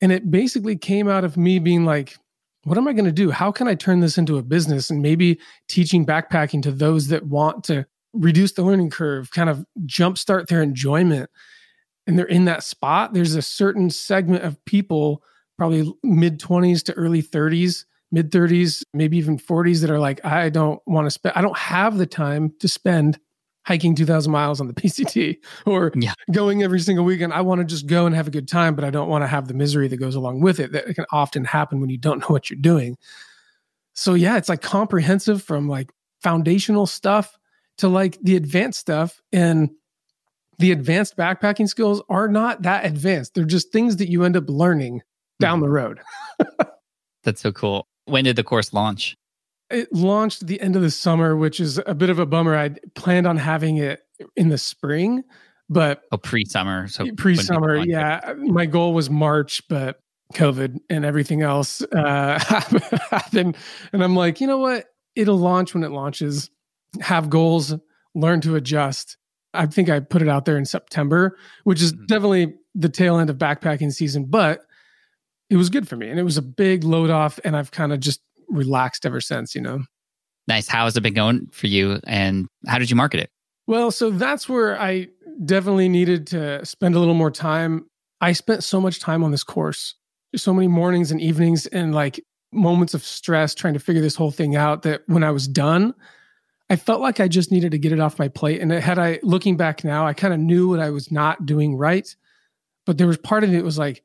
And 0.02 0.12
it 0.12 0.30
basically 0.30 0.76
came 0.76 1.08
out 1.08 1.24
of 1.24 1.36
me 1.36 1.58
being 1.58 1.84
like, 1.84 2.16
what 2.64 2.76
am 2.76 2.88
I 2.88 2.92
going 2.92 3.06
to 3.06 3.12
do? 3.12 3.30
How 3.30 3.50
can 3.50 3.68
I 3.68 3.74
turn 3.74 4.00
this 4.00 4.18
into 4.18 4.36
a 4.36 4.42
business 4.42 4.90
and 4.90 5.00
maybe 5.00 5.38
teaching 5.68 6.04
backpacking 6.04 6.62
to 6.62 6.72
those 6.72 7.08
that 7.08 7.24
want 7.26 7.64
to 7.64 7.86
reduce 8.12 8.52
the 8.52 8.62
learning 8.62 8.90
curve, 8.90 9.30
kind 9.30 9.48
of 9.48 9.64
jumpstart 9.86 10.48
their 10.48 10.62
enjoyment? 10.62 11.30
And 12.06 12.18
they're 12.18 12.26
in 12.26 12.44
that 12.44 12.62
spot. 12.62 13.14
There's 13.14 13.34
a 13.34 13.42
certain 13.42 13.88
segment 13.88 14.44
of 14.44 14.62
people, 14.64 15.22
probably 15.56 15.92
mid 16.02 16.40
20s 16.40 16.82
to 16.84 16.92
early 16.94 17.22
30s, 17.22 17.84
mid 18.12 18.30
30s, 18.30 18.82
maybe 18.94 19.16
even 19.18 19.38
40s, 19.38 19.80
that 19.80 19.90
are 19.90 19.98
like, 19.98 20.24
I 20.24 20.48
don't 20.48 20.80
want 20.86 21.06
to 21.06 21.10
spend, 21.10 21.34
I 21.36 21.42
don't 21.42 21.56
have 21.56 21.98
the 21.98 22.06
time 22.06 22.52
to 22.60 22.68
spend 22.68 23.18
hiking 23.64 23.96
2000 23.96 24.30
miles 24.30 24.60
on 24.60 24.68
the 24.68 24.74
PCT 24.80 25.38
or 25.66 25.92
Yeah. 25.96 26.14
going 26.30 26.62
every 26.62 26.80
single 26.80 27.04
weekend. 27.04 27.32
I 27.32 27.40
want 27.40 27.60
to 27.60 27.64
just 27.64 27.86
go 27.86 28.06
and 28.06 28.14
have 28.14 28.28
a 28.28 28.30
good 28.30 28.48
time, 28.48 28.74
but 28.76 28.84
I 28.84 28.90
don't 28.90 29.08
want 29.08 29.22
to 29.22 29.28
have 29.28 29.48
the 29.48 29.54
misery 29.54 29.88
that 29.88 29.96
goes 29.96 30.14
along 30.14 30.40
with 30.40 30.60
it 30.60 30.72
that 30.72 30.94
can 30.94 31.04
often 31.10 31.44
happen 31.44 31.80
when 31.80 31.90
you 31.90 31.98
don't 31.98 32.20
know 32.20 32.28
what 32.28 32.48
you're 32.48 32.60
doing. 32.60 32.96
So 33.94 34.14
yeah, 34.14 34.36
it's 34.36 34.48
like 34.48 34.62
comprehensive 34.62 35.42
from 35.42 35.68
like 35.68 35.90
foundational 36.22 36.86
stuff 36.86 37.36
to 37.78 37.88
like 37.88 38.18
the 38.22 38.36
advanced 38.36 38.78
stuff 38.78 39.20
and 39.32 39.70
the 40.58 40.72
advanced 40.72 41.16
backpacking 41.16 41.68
skills 41.68 42.02
are 42.08 42.28
not 42.28 42.62
that 42.62 42.86
advanced. 42.86 43.34
They're 43.34 43.44
just 43.44 43.72
things 43.72 43.96
that 43.96 44.08
you 44.08 44.24
end 44.24 44.36
up 44.36 44.44
learning 44.48 45.02
down 45.40 45.56
mm-hmm. 45.58 45.64
the 45.64 45.70
road. 45.70 46.00
That's 47.24 47.40
so 47.40 47.52
cool. 47.52 47.88
When 48.06 48.24
did 48.24 48.36
the 48.36 48.44
course 48.44 48.72
launch? 48.72 49.16
It 49.70 49.92
launched 49.92 50.46
the 50.46 50.60
end 50.60 50.76
of 50.76 50.82
the 50.82 50.90
summer, 50.90 51.36
which 51.36 51.58
is 51.60 51.80
a 51.86 51.94
bit 51.94 52.08
of 52.08 52.18
a 52.18 52.26
bummer. 52.26 52.56
I 52.56 52.70
planned 52.94 53.26
on 53.26 53.36
having 53.36 53.76
it 53.78 54.00
in 54.36 54.48
the 54.48 54.58
spring, 54.58 55.24
but 55.68 56.02
Oh, 56.12 56.16
pre-summer. 56.16 56.86
So 56.88 57.06
pre-summer 57.16 57.76
yeah 57.76 58.32
my 58.38 58.64
goal 58.66 58.94
was 58.94 59.10
march 59.10 59.60
but 59.68 59.98
covid 60.32 60.78
and 60.88 61.04
everything 61.04 61.42
else 61.42 61.82
uh 61.82 62.38
happened 63.10 63.56
and 63.92 64.02
i'm 64.02 64.16
like 64.16 64.40
you 64.40 64.46
know 64.48 64.58
what 64.58 64.86
it'll 65.14 65.36
launch 65.38 65.72
when 65.74 65.84
it 65.84 65.90
launches 65.92 66.50
have 67.00 67.30
goals 67.30 67.74
learn 68.16 68.40
to 68.40 68.56
adjust 68.56 69.16
i 69.54 69.66
think 69.66 69.88
i 69.88 70.00
put 70.00 70.22
it 70.22 70.28
out 70.28 70.44
there 70.44 70.56
in 70.56 70.64
september 70.64 71.36
which 71.62 71.80
is 71.80 71.92
Mhm. 71.92 72.06
definitely 72.08 72.54
the 72.74 72.88
tail 72.88 73.18
end 73.18 73.30
of 73.30 73.38
backpacking 73.38 73.92
season 73.92 74.24
but 74.24 74.62
it 75.50 75.56
was 75.56 75.70
good 75.70 75.88
for 75.88 75.96
me 75.96 76.08
and 76.08 76.18
it 76.18 76.24
was 76.24 76.36
a 76.36 76.42
big 76.42 76.84
load 76.84 77.10
off 77.10 77.38
and 77.44 77.56
i've 77.56 77.70
kind 77.70 77.92
of 77.92 78.00
just 78.00 78.20
relaxed 78.48 79.04
ever 79.06 79.20
since 79.20 79.54
you 79.54 79.60
know 79.60 79.82
Nice. 80.48 80.68
How 80.68 80.84
has 80.84 80.96
it 80.96 81.02
been 81.02 81.14
going 81.14 81.48
for 81.48 81.66
you? 81.66 82.00
And 82.04 82.48
how 82.66 82.78
did 82.78 82.90
you 82.90 82.96
market 82.96 83.20
it? 83.20 83.30
Well, 83.66 83.90
so 83.90 84.10
that's 84.10 84.48
where 84.48 84.80
I 84.80 85.08
definitely 85.44 85.88
needed 85.88 86.26
to 86.28 86.64
spend 86.64 86.94
a 86.94 86.98
little 86.98 87.14
more 87.14 87.32
time. 87.32 87.86
I 88.20 88.32
spent 88.32 88.62
so 88.62 88.80
much 88.80 89.00
time 89.00 89.24
on 89.24 89.32
this 89.32 89.42
course, 89.42 89.94
so 90.36 90.54
many 90.54 90.68
mornings 90.68 91.10
and 91.10 91.20
evenings 91.20 91.66
and 91.66 91.94
like 91.94 92.20
moments 92.52 92.94
of 92.94 93.02
stress 93.02 93.54
trying 93.54 93.74
to 93.74 93.80
figure 93.80 94.00
this 94.00 94.14
whole 94.14 94.30
thing 94.30 94.54
out 94.54 94.82
that 94.82 95.02
when 95.06 95.24
I 95.24 95.32
was 95.32 95.48
done, 95.48 95.94
I 96.70 96.76
felt 96.76 97.00
like 97.00 97.20
I 97.20 97.28
just 97.28 97.50
needed 97.50 97.72
to 97.72 97.78
get 97.78 97.92
it 97.92 98.00
off 98.00 98.18
my 98.18 98.28
plate. 98.28 98.60
And 98.60 98.70
had 98.70 98.98
I, 98.98 99.18
looking 99.22 99.56
back 99.56 99.84
now, 99.84 100.06
I 100.06 100.14
kind 100.14 100.32
of 100.32 100.40
knew 100.40 100.68
what 100.68 100.80
I 100.80 100.90
was 100.90 101.10
not 101.10 101.44
doing 101.44 101.76
right. 101.76 102.14
But 102.86 102.98
there 102.98 103.06
was 103.08 103.18
part 103.18 103.42
of 103.42 103.52
it 103.52 103.64
was 103.64 103.78
like, 103.78 104.04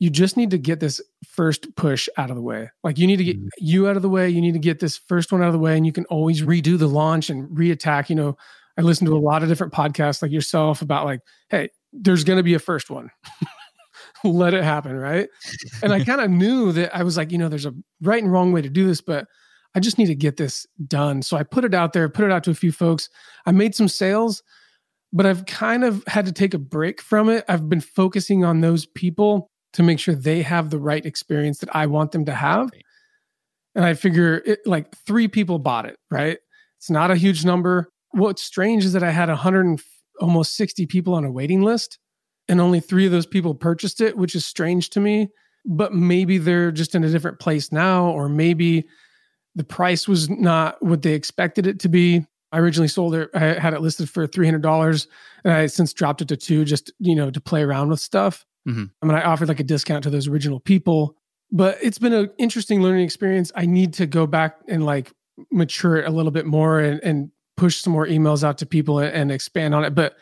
you 0.00 0.10
just 0.10 0.36
need 0.36 0.50
to 0.50 0.58
get 0.58 0.78
this 0.80 1.00
first 1.26 1.74
push 1.76 2.08
out 2.16 2.30
of 2.30 2.36
the 2.36 2.42
way. 2.42 2.70
Like 2.84 2.98
you 2.98 3.06
need 3.06 3.16
to 3.16 3.24
get 3.24 3.36
Mhm. 3.40 3.48
you 3.58 3.88
out 3.88 3.96
of 3.96 4.02
the 4.02 4.08
way. 4.08 4.28
You 4.28 4.40
need 4.40 4.52
to 4.52 4.58
get 4.60 4.78
this 4.78 4.96
first 4.96 5.32
one 5.32 5.42
out 5.42 5.48
of 5.48 5.52
the 5.52 5.58
way, 5.58 5.76
and 5.76 5.84
you 5.84 5.92
can 5.92 6.04
always 6.06 6.42
redo 6.42 6.78
the 6.78 6.86
launch 6.86 7.30
and 7.30 7.48
reattack. 7.56 8.08
You 8.08 8.16
know, 8.16 8.36
I 8.78 8.82
listen 8.82 9.06
to 9.06 9.16
a 9.16 9.18
lot 9.18 9.42
of 9.42 9.48
different 9.48 9.72
podcasts 9.72 10.22
like 10.22 10.30
yourself 10.30 10.82
about 10.82 11.04
like, 11.04 11.20
hey, 11.48 11.70
there's 11.92 12.22
going 12.24 12.36
to 12.36 12.42
be 12.44 12.54
a 12.54 12.58
first 12.60 12.90
one. 12.90 13.10
Let 14.24 14.54
it 14.54 14.64
happen, 14.64 14.96
right? 14.96 15.28
And 15.82 15.92
I 15.92 16.04
kind 16.04 16.20
of 16.20 16.30
knew 16.30 16.72
that 16.72 16.94
I 16.94 17.02
was 17.02 17.16
like, 17.16 17.32
you 17.32 17.38
know, 17.38 17.48
there's 17.48 17.66
a 17.66 17.74
right 18.02 18.22
and 18.22 18.30
wrong 18.32 18.52
way 18.52 18.62
to 18.62 18.68
do 18.68 18.86
this, 18.86 19.00
but 19.00 19.26
I 19.74 19.80
just 19.80 19.98
need 19.98 20.06
to 20.06 20.14
get 20.14 20.36
this 20.36 20.66
done. 20.86 21.22
So 21.22 21.36
I 21.36 21.42
put 21.42 21.64
it 21.64 21.74
out 21.74 21.92
there, 21.92 22.08
put 22.08 22.24
it 22.24 22.32
out 22.32 22.44
to 22.44 22.50
a 22.50 22.54
few 22.54 22.72
folks. 22.72 23.08
I 23.46 23.52
made 23.52 23.74
some 23.74 23.88
sales, 23.88 24.42
but 25.12 25.26
I've 25.26 25.46
kind 25.46 25.84
of 25.84 26.02
had 26.06 26.26
to 26.26 26.32
take 26.32 26.54
a 26.54 26.58
break 26.58 27.00
from 27.00 27.28
it. 27.28 27.44
I've 27.48 27.68
been 27.68 27.80
focusing 27.80 28.44
on 28.44 28.60
those 28.60 28.86
people 28.86 29.50
to 29.74 29.82
make 29.82 29.98
sure 29.98 30.14
they 30.14 30.42
have 30.42 30.70
the 30.70 30.78
right 30.78 31.04
experience 31.04 31.58
that 31.58 31.74
I 31.74 31.86
want 31.86 32.12
them 32.12 32.24
to 32.24 32.34
have. 32.34 32.70
And 33.74 33.84
I 33.84 33.94
figure 33.94 34.42
it 34.44 34.60
like 34.66 34.96
three 35.06 35.28
people 35.28 35.58
bought 35.58 35.86
it, 35.86 35.98
right? 36.10 36.38
It's 36.78 36.90
not 36.90 37.10
a 37.10 37.16
huge 37.16 37.44
number. 37.44 37.90
what's 38.12 38.42
strange 38.42 38.84
is 38.84 38.94
that 38.94 39.02
I 39.02 39.10
had 39.10 39.28
100 39.28 39.66
and 39.66 39.82
almost 40.20 40.56
60 40.56 40.86
people 40.86 41.14
on 41.14 41.24
a 41.24 41.30
waiting 41.30 41.62
list 41.62 41.98
and 42.48 42.60
only 42.60 42.80
three 42.80 43.04
of 43.04 43.12
those 43.12 43.26
people 43.26 43.54
purchased 43.54 44.00
it, 44.00 44.16
which 44.16 44.34
is 44.34 44.44
strange 44.46 44.90
to 44.90 45.00
me. 45.00 45.28
But 45.66 45.92
maybe 45.92 46.38
they're 46.38 46.72
just 46.72 46.94
in 46.94 47.04
a 47.04 47.10
different 47.10 47.38
place 47.38 47.70
now, 47.70 48.10
or 48.10 48.28
maybe 48.28 48.86
the 49.54 49.64
price 49.64 50.08
was 50.08 50.30
not 50.30 50.82
what 50.82 51.02
they 51.02 51.12
expected 51.12 51.66
it 51.66 51.80
to 51.80 51.88
be. 51.88 52.24
I 52.50 52.58
originally 52.58 52.88
sold 52.88 53.14
it, 53.14 53.28
I 53.34 53.58
had 53.58 53.74
it 53.74 53.82
listed 53.82 54.08
for 54.08 54.26
$300 54.26 55.06
and 55.44 55.52
I 55.52 55.66
since 55.66 55.92
dropped 55.92 56.22
it 56.22 56.28
to 56.28 56.36
two 56.36 56.64
just, 56.64 56.90
you 56.98 57.14
know, 57.14 57.30
to 57.30 57.40
play 57.40 57.62
around 57.62 57.90
with 57.90 58.00
stuff. 58.00 58.46
Mhm. 58.68 58.90
I 59.02 59.06
mean, 59.06 59.16
I 59.16 59.22
offered 59.22 59.48
like 59.48 59.60
a 59.60 59.64
discount 59.64 60.04
to 60.04 60.10
those 60.10 60.28
original 60.28 60.60
people, 60.60 61.16
but 61.50 61.78
it's 61.82 61.98
been 61.98 62.12
an 62.12 62.30
interesting 62.38 62.82
learning 62.82 63.04
experience. 63.04 63.50
I 63.54 63.66
need 63.66 63.94
to 63.94 64.06
go 64.06 64.26
back 64.26 64.56
and 64.68 64.84
like 64.84 65.12
mature 65.50 65.96
it 65.96 66.06
a 66.06 66.10
little 66.10 66.32
bit 66.32 66.46
more 66.46 66.80
and, 66.80 67.00
and 67.02 67.30
push 67.56 67.80
some 67.80 67.92
more 67.92 68.06
emails 68.06 68.44
out 68.44 68.58
to 68.58 68.66
people 68.66 68.98
and, 68.98 69.14
and 69.14 69.32
expand 69.32 69.74
on 69.74 69.84
it. 69.84 69.94
But 69.94 70.16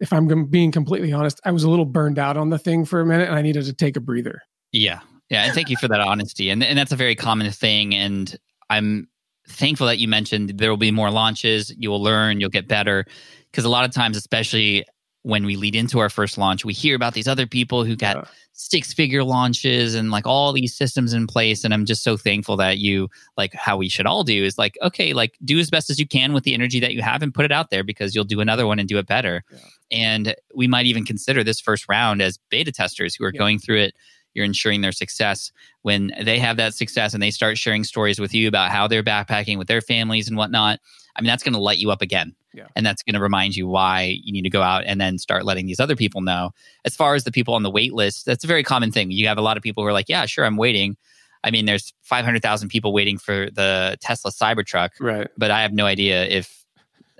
if 0.00 0.12
I'm 0.12 0.46
being 0.46 0.72
completely 0.72 1.12
honest, 1.12 1.40
I 1.44 1.50
was 1.50 1.62
a 1.62 1.70
little 1.70 1.84
burned 1.84 2.18
out 2.18 2.36
on 2.36 2.48
the 2.48 2.58
thing 2.58 2.86
for 2.86 3.00
a 3.00 3.06
minute 3.06 3.28
and 3.28 3.36
I 3.36 3.42
needed 3.42 3.64
to 3.66 3.74
take 3.74 3.96
a 3.96 4.00
breather. 4.00 4.40
Yeah. 4.72 5.00
Yeah. 5.28 5.44
And 5.44 5.54
thank 5.54 5.68
you 5.68 5.76
for 5.76 5.88
that 5.88 6.00
honesty. 6.00 6.48
And, 6.48 6.64
and 6.64 6.78
that's 6.78 6.92
a 6.92 6.96
very 6.96 7.14
common 7.14 7.50
thing. 7.52 7.94
And 7.94 8.36
I'm 8.70 9.08
thankful 9.46 9.86
that 9.88 9.98
you 9.98 10.08
mentioned 10.08 10.54
there 10.56 10.70
will 10.70 10.76
be 10.76 10.90
more 10.90 11.10
launches. 11.10 11.72
You 11.76 11.90
will 11.90 12.02
learn, 12.02 12.40
you'll 12.40 12.50
get 12.50 12.66
better. 12.66 13.04
Because 13.50 13.64
a 13.64 13.68
lot 13.68 13.84
of 13.84 13.92
times, 13.92 14.16
especially 14.16 14.84
when 15.22 15.44
we 15.44 15.56
lead 15.56 15.74
into 15.76 15.98
our 15.98 16.08
first 16.08 16.38
launch, 16.38 16.64
we 16.64 16.72
hear 16.72 16.96
about 16.96 17.12
these 17.14 17.28
other 17.28 17.46
people 17.46 17.84
who 17.84 17.94
got 17.94 18.16
Yeah. 18.16 18.24
six 18.52 18.92
figure 18.94 19.22
launches 19.22 19.94
and 19.94 20.10
like 20.10 20.26
all 20.26 20.52
these 20.52 20.74
systems 20.74 21.12
in 21.12 21.26
place. 21.26 21.62
And 21.62 21.74
I'm 21.74 21.84
just 21.84 22.02
so 22.02 22.16
thankful 22.16 22.56
that 22.56 22.78
you, 22.78 23.08
like, 23.36 23.52
how 23.54 23.76
we 23.76 23.88
should 23.88 24.06
all 24.06 24.24
do 24.24 24.44
is 24.44 24.56
like, 24.56 24.78
okay, 24.82 25.12
like 25.12 25.36
do 25.44 25.58
as 25.58 25.68
best 25.70 25.90
as 25.90 25.98
you 25.98 26.06
can 26.06 26.32
with 26.32 26.44
the 26.44 26.54
energy 26.54 26.80
that 26.80 26.94
you 26.94 27.02
have 27.02 27.22
and 27.22 27.34
put 27.34 27.44
it 27.44 27.52
out 27.52 27.68
there 27.70 27.84
because 27.84 28.14
you'll 28.14 28.24
do 28.24 28.40
another 28.40 28.66
one 28.66 28.78
and 28.78 28.88
do 28.88 28.96
it 28.98 29.06
better. 29.06 29.44
Yeah. 29.52 29.58
And 29.90 30.34
we 30.54 30.66
might 30.66 30.86
even 30.86 31.04
consider 31.04 31.44
this 31.44 31.60
first 31.60 31.86
round 31.88 32.22
as 32.22 32.38
beta 32.48 32.72
testers 32.72 33.14
who 33.14 33.24
are 33.24 33.32
Yeah. 33.34 33.38
going 33.38 33.58
through 33.58 33.80
it. 33.80 33.94
You're 34.32 34.44
ensuring 34.46 34.80
their 34.80 34.92
success. 34.92 35.50
When 35.82 36.12
they 36.22 36.38
have 36.38 36.56
that 36.56 36.74
success 36.74 37.12
and 37.14 37.22
they 37.22 37.30
start 37.32 37.58
sharing 37.58 37.84
stories 37.84 38.18
with 38.18 38.32
you 38.32 38.46
about 38.48 38.70
how 38.70 38.86
they're 38.86 39.02
backpacking 39.02 39.58
with 39.58 39.68
their 39.68 39.80
families 39.82 40.28
and 40.28 40.36
whatnot, 40.38 40.80
I 41.16 41.20
mean, 41.20 41.26
that's 41.26 41.42
going 41.42 41.54
to 41.54 41.58
light 41.60 41.78
you 41.78 41.90
up 41.90 42.00
again. 42.00 42.34
Yeah. 42.52 42.66
And 42.74 42.84
that's 42.84 43.02
going 43.02 43.14
to 43.14 43.20
remind 43.20 43.54
you 43.56 43.68
why 43.68 44.18
you 44.22 44.32
need 44.32 44.42
to 44.42 44.50
go 44.50 44.62
out 44.62 44.84
and 44.84 45.00
then 45.00 45.18
start 45.18 45.44
letting 45.44 45.66
these 45.66 45.78
other 45.80 45.94
people 45.96 46.20
know. 46.20 46.50
As 46.84 46.96
far 46.96 47.14
as 47.14 47.24
the 47.24 47.30
people 47.30 47.54
on 47.54 47.62
the 47.62 47.70
wait 47.70 47.92
list, 47.92 48.26
that's 48.26 48.42
a 48.42 48.46
very 48.48 48.64
common 48.64 48.90
thing. 48.90 49.10
You 49.10 49.28
have 49.28 49.38
a 49.38 49.42
lot 49.42 49.56
of 49.56 49.62
people 49.62 49.82
who 49.84 49.88
are 49.88 49.92
like, 49.92 50.08
yeah, 50.08 50.26
sure, 50.26 50.44
I'm 50.44 50.56
waiting. 50.56 50.96
I 51.44 51.50
mean, 51.50 51.64
there's 51.66 51.92
500,000 52.02 52.68
people 52.68 52.92
waiting 52.92 53.18
for 53.18 53.50
the 53.50 53.96
Tesla 54.00 54.30
Cybertruck, 54.30 54.90
Right. 54.98 55.28
but 55.38 55.50
I 55.50 55.62
have 55.62 55.72
no 55.72 55.86
idea 55.86 56.24
if 56.26 56.64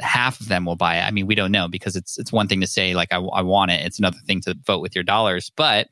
half 0.00 0.40
of 0.40 0.49
them 0.49 0.64
will 0.64 0.76
buy 0.76 0.96
it. 0.96 1.02
I 1.02 1.10
mean, 1.10 1.26
we 1.26 1.34
don't 1.34 1.52
know 1.52 1.68
because 1.68 1.94
it's 1.94 2.18
it's 2.18 2.32
one 2.32 2.49
thing 2.49 2.60
to 2.62 2.66
say 2.66 2.94
like 2.94 3.12
I, 3.12 3.16
I 3.18 3.42
want 3.42 3.70
it. 3.70 3.84
It's 3.84 3.99
another 3.99 4.18
thing 4.26 4.40
to 4.42 4.56
vote 4.66 4.80
with 4.80 4.94
your 4.94 5.04
dollars. 5.04 5.50
But 5.54 5.88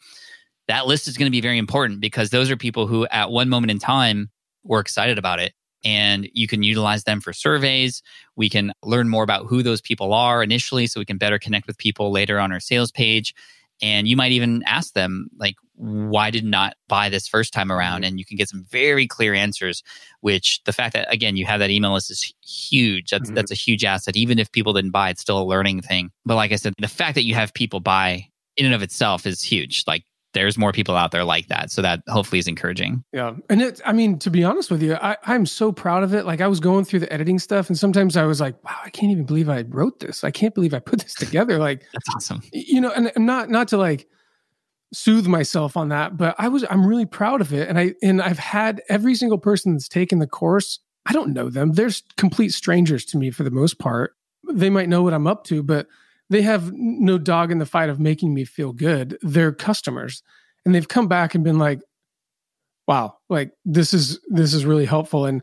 that 0.66 0.86
list 0.86 1.08
is 1.08 1.16
going 1.16 1.26
to 1.26 1.30
be 1.30 1.40
very 1.40 1.58
important 1.58 2.00
because 2.00 2.30
those 2.30 2.50
are 2.50 2.56
people 2.56 2.86
who 2.86 3.06
at 3.06 3.30
one 3.30 3.48
moment 3.48 3.70
in 3.70 3.78
time 3.78 4.30
were 4.64 4.80
excited 4.80 5.16
about 5.18 5.40
it. 5.40 5.52
And 5.84 6.28
you 6.32 6.48
can 6.48 6.62
utilize 6.62 7.04
them 7.04 7.20
for 7.20 7.32
surveys. 7.32 8.02
We 8.36 8.48
can 8.48 8.72
learn 8.82 9.08
more 9.08 9.22
about 9.22 9.46
who 9.46 9.62
those 9.62 9.80
people 9.80 10.12
are 10.12 10.42
initially 10.42 10.86
so 10.86 11.00
we 11.00 11.06
can 11.06 11.18
better 11.18 11.38
connect 11.38 11.66
with 11.66 11.78
people 11.78 12.10
later 12.10 12.38
on 12.40 12.52
our 12.52 12.60
sales 12.60 12.90
page. 12.90 13.34
And 13.80 14.08
you 14.08 14.16
might 14.16 14.32
even 14.32 14.64
ask 14.66 14.94
them, 14.94 15.28
like, 15.38 15.54
why 15.76 16.32
did 16.32 16.44
not 16.44 16.74
buy 16.88 17.08
this 17.08 17.28
first 17.28 17.52
time 17.52 17.70
around? 17.70 18.02
And 18.04 18.18
you 18.18 18.24
can 18.24 18.36
get 18.36 18.48
some 18.48 18.64
very 18.64 19.06
clear 19.06 19.34
answers, 19.34 19.84
which 20.20 20.60
the 20.64 20.72
fact 20.72 20.94
that, 20.94 21.12
again, 21.12 21.36
you 21.36 21.46
have 21.46 21.60
that 21.60 21.70
email 21.70 21.92
list 21.92 22.10
is 22.10 22.34
huge. 22.44 23.10
That's, 23.10 23.30
Mhm. 23.30 23.34
that's 23.36 23.52
a 23.52 23.54
huge 23.54 23.84
asset. 23.84 24.16
Even 24.16 24.40
if 24.40 24.50
people 24.50 24.72
didn't 24.72 24.90
buy, 24.90 25.10
it's 25.10 25.20
still 25.20 25.40
a 25.40 25.44
learning 25.46 25.82
thing. 25.82 26.10
But 26.26 26.34
like 26.34 26.50
I 26.50 26.56
said, 26.56 26.74
the 26.78 26.88
fact 26.88 27.14
that 27.14 27.22
you 27.22 27.36
have 27.36 27.54
people 27.54 27.78
buy 27.78 28.26
in 28.56 28.66
and 28.66 28.74
of 28.74 28.82
itself 28.82 29.24
is 29.26 29.40
huge. 29.42 29.84
Like, 29.86 30.02
there's 30.34 30.58
more 30.58 30.72
people 30.72 30.94
out 30.94 31.10
there 31.10 31.24
like 31.24 31.48
that. 31.48 31.70
So 31.70 31.82
that 31.82 32.02
hopefully 32.08 32.38
is 32.38 32.46
encouraging. 32.46 33.02
Yeah. 33.12 33.34
And 33.48 33.62
it, 33.62 33.80
I 33.84 33.92
mean, 33.92 34.18
to 34.20 34.30
be 34.30 34.44
honest 34.44 34.70
with 34.70 34.82
you, 34.82 34.94
I, 34.96 35.16
I'm 35.24 35.46
so 35.46 35.72
proud 35.72 36.02
of 36.02 36.14
it. 36.14 36.26
Like 36.26 36.40
I 36.40 36.46
was 36.46 36.60
going 36.60 36.84
through 36.84 37.00
the 37.00 37.12
editing 37.12 37.38
stuff 37.38 37.68
and 37.68 37.78
sometimes 37.78 38.16
I 38.16 38.24
was 38.24 38.40
like, 38.40 38.62
wow, 38.64 38.76
I 38.84 38.90
can't 38.90 39.10
even 39.10 39.24
believe 39.24 39.48
I 39.48 39.64
wrote 39.68 40.00
this. 40.00 40.24
I 40.24 40.30
can't 40.30 40.54
believe 40.54 40.74
I 40.74 40.80
put 40.80 41.00
this 41.00 41.14
together. 41.14 41.58
Like, 41.68 41.82
That's 41.92 42.08
awesome. 42.14 42.40
you 42.52 42.80
know, 42.80 42.92
and, 42.92 43.10
and 43.16 43.26
not, 43.26 43.50
not 43.50 43.68
to 43.68 43.76
like 43.76 44.06
soothe 44.92 45.26
myself 45.26 45.76
on 45.76 45.88
that, 45.88 46.16
but 46.16 46.36
I 46.38 46.48
was, 46.48 46.64
I'm 46.70 46.86
really 46.86 47.04
proud 47.04 47.40
of 47.40 47.52
it. 47.52 47.68
And 47.68 47.78
I, 47.78 47.94
and 48.00 48.22
I've 48.22 48.38
had 48.38 48.80
every 48.88 49.14
single 49.16 49.38
person 49.38 49.72
that's 49.72 49.88
taken 49.88 50.18
the 50.18 50.26
course. 50.26 50.78
I 51.04 51.12
don't 51.12 51.32
know 51.32 51.50
them. 51.50 51.72
They're 51.72 51.90
complete 52.16 52.50
strangers 52.50 53.04
to 53.06 53.18
me 53.18 53.30
for 53.30 53.42
the 53.42 53.50
most 53.50 53.78
part. 53.78 54.14
They 54.50 54.70
might 54.70 54.88
know 54.88 55.02
what 55.02 55.12
I'm 55.12 55.26
up 55.26 55.44
to, 55.44 55.62
but 55.62 55.88
they 56.30 56.42
have 56.42 56.72
no 56.72 57.18
dog 57.18 57.50
in 57.50 57.58
the 57.58 57.66
fight 57.66 57.88
of 57.88 58.00
making 58.00 58.34
me 58.34 58.44
feel 58.44 58.72
good. 58.72 59.16
They're 59.22 59.52
customers 59.52 60.22
and 60.64 60.74
they've 60.74 60.88
come 60.88 61.08
back 61.08 61.34
and 61.34 61.42
been 61.42 61.58
like, 61.58 61.80
wow, 62.86 63.14
like 63.28 63.52
this 63.64 63.94
is 63.94 64.20
this 64.28 64.54
is 64.54 64.64
really 64.64 64.86
helpful. 64.86 65.26
And 65.26 65.42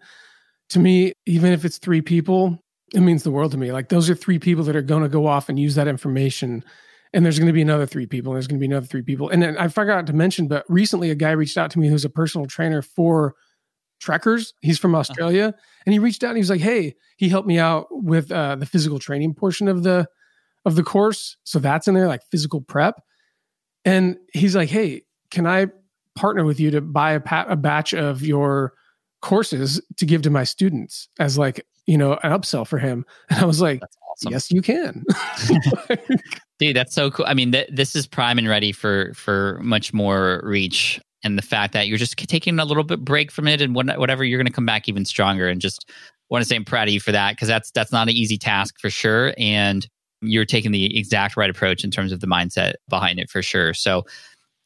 to 0.70 0.80
me, 0.80 1.14
even 1.26 1.52
if 1.52 1.66
it's 1.66 1.78
three 1.78 2.02
people, 2.02 2.64
it 2.94 3.02
means 3.02 3.24
the 3.24 3.32
world 3.32 3.52
to 3.52 3.58
me. 3.58 3.72
Like 3.72 3.90
those 3.90 4.10
are 4.10 4.16
three 4.16 4.40
people 4.40 4.64
that 4.66 4.76
are 4.76 4.82
going 4.82 5.04
to 5.04 5.10
go 5.10 5.28
off 5.28 5.50
and 5.50 5.60
use 5.60 5.76
that 5.76 5.88
information. 5.88 6.64
And 7.14 7.24
there's 7.24 7.40
going 7.40 7.48
to 7.48 7.54
be 7.54 7.62
another 7.62 7.86
three 7.86 8.06
people. 8.06 8.32
And 8.32 8.38
there's 8.38 8.48
going 8.48 8.60
to 8.60 8.68
be 8.68 8.72
another 8.72 8.88
three 8.88 9.02
people. 9.02 9.30
And 9.30 9.42
then 9.42 9.58
I 9.58 9.70
forgot 9.70 10.06
to 10.08 10.14
mention, 10.14 10.48
but 10.48 10.66
recently 10.68 11.12
a 11.12 11.16
guy 11.16 11.32
reached 11.32 11.58
out 11.58 11.72
to 11.72 11.80
me 11.80 11.88
who's 11.88 12.04
a 12.04 12.10
personal 12.10 12.46
trainer 12.46 12.82
for 12.82 13.36
trekkers. 14.00 14.54
He's 14.62 14.78
from 14.78 14.96
Australia, 14.96 15.54
and 15.86 15.94
he 15.94 16.00
reached 16.00 16.24
out 16.24 16.30
and 16.30 16.38
he 16.38 16.42
was 16.42 16.50
like, 16.50 16.62
"Hey, 16.62 16.96
he 17.18 17.30
helped 17.30 17.48
me 17.48 17.58
out 17.58 17.88
with 17.90 18.32
uh, 18.32 18.56
the 18.56 18.66
physical 18.66 19.00
training 19.00 19.34
portion 19.34 19.68
of 19.68 19.84
the 19.84 20.08
of 20.66 20.76
the 20.76 20.84
course. 20.84 21.38
So 21.44 21.60
that's 21.60 21.88
in 21.88 21.94
there, 21.94 22.08
like 22.08 22.24
physical 22.32 22.62
prep." 22.62 23.02
And 23.84 24.18
he's 24.34 24.56
like, 24.56 24.70
"Hey, 24.70 25.04
can 25.32 25.46
I 25.48 25.68
partner 26.16 26.46
with 26.46 26.60
you 26.60 26.72
to 26.72 26.82
buy 26.82 27.12
a, 27.14 27.20
pa- 27.20 27.46
a 27.48 27.56
batch 27.56 27.94
of 27.94 28.22
your 28.22 28.74
courses 29.22 29.82
to 29.98 30.06
give 30.06 30.22
to 30.24 30.30
my 30.30 30.44
students 30.44 31.10
as 31.20 31.38
like 31.38 31.66
you 31.88 31.98
know 31.98 32.14
an 32.24 32.32
upsell 32.32 32.68
for 32.68 32.80
him?" 32.80 33.06
And 33.30 33.40
I 33.40 33.46
was 33.46 33.62
like, 33.62 33.82
awesome. 34.12 34.32
"Yes, 34.32 34.52
you 34.52 34.62
can." 34.62 35.04
Dude, 36.60 36.76
that's 36.76 36.96
so 36.96 37.12
cool. 37.12 37.26
I 37.28 37.34
mean, 37.34 37.52
th- 37.52 37.70
this 37.72 37.96
is 37.96 38.08
prime 38.08 38.38
and 38.38 38.48
ready 38.48 38.72
for 38.72 39.14
for 39.14 39.60
much 39.62 39.94
more 39.94 40.42
reach, 40.44 41.02
and 41.24 41.38
the 41.38 41.42
fact 41.42 41.74
that 41.74 41.88
you're 41.88 41.98
just 41.98 42.18
taking 42.18 42.58
a 42.60 42.66
little 42.66 42.84
bit 42.84 43.04
break 43.04 43.30
from 43.32 43.48
it, 43.48 43.62
and 43.62 43.76
what- 43.76 44.00
whatever, 44.00 44.24
you're 44.24 44.40
going 44.40 44.48
to 44.48 44.54
come 44.54 44.66
back 44.66 44.88
even 44.88 45.04
stronger. 45.06 45.50
And 45.50 45.60
just 45.60 45.90
want 46.30 46.42
to 46.42 46.48
say 46.48 46.56
I'm 46.56 46.66
proud 46.66 46.88
of 46.88 46.94
you 46.94 47.00
for 47.02 47.12
that 47.12 47.34
because 47.34 47.50
that's 47.50 47.72
that's 47.72 47.92
not 47.92 48.08
an 48.08 48.16
easy 48.16 48.38
task 48.38 48.80
for 48.80 48.90
sure, 48.90 49.34
and 49.38 49.86
you're 50.26 50.46
taking 50.46 50.72
the 50.72 50.98
exact 50.98 51.38
right 51.38 51.50
approach 51.50 51.84
in 51.84 51.92
terms 51.92 52.12
of 52.12 52.20
the 52.20 52.28
mindset 52.28 52.74
behind 52.90 53.20
it 53.20 53.30
for 53.30 53.42
sure. 53.42 53.74
So, 53.74 54.06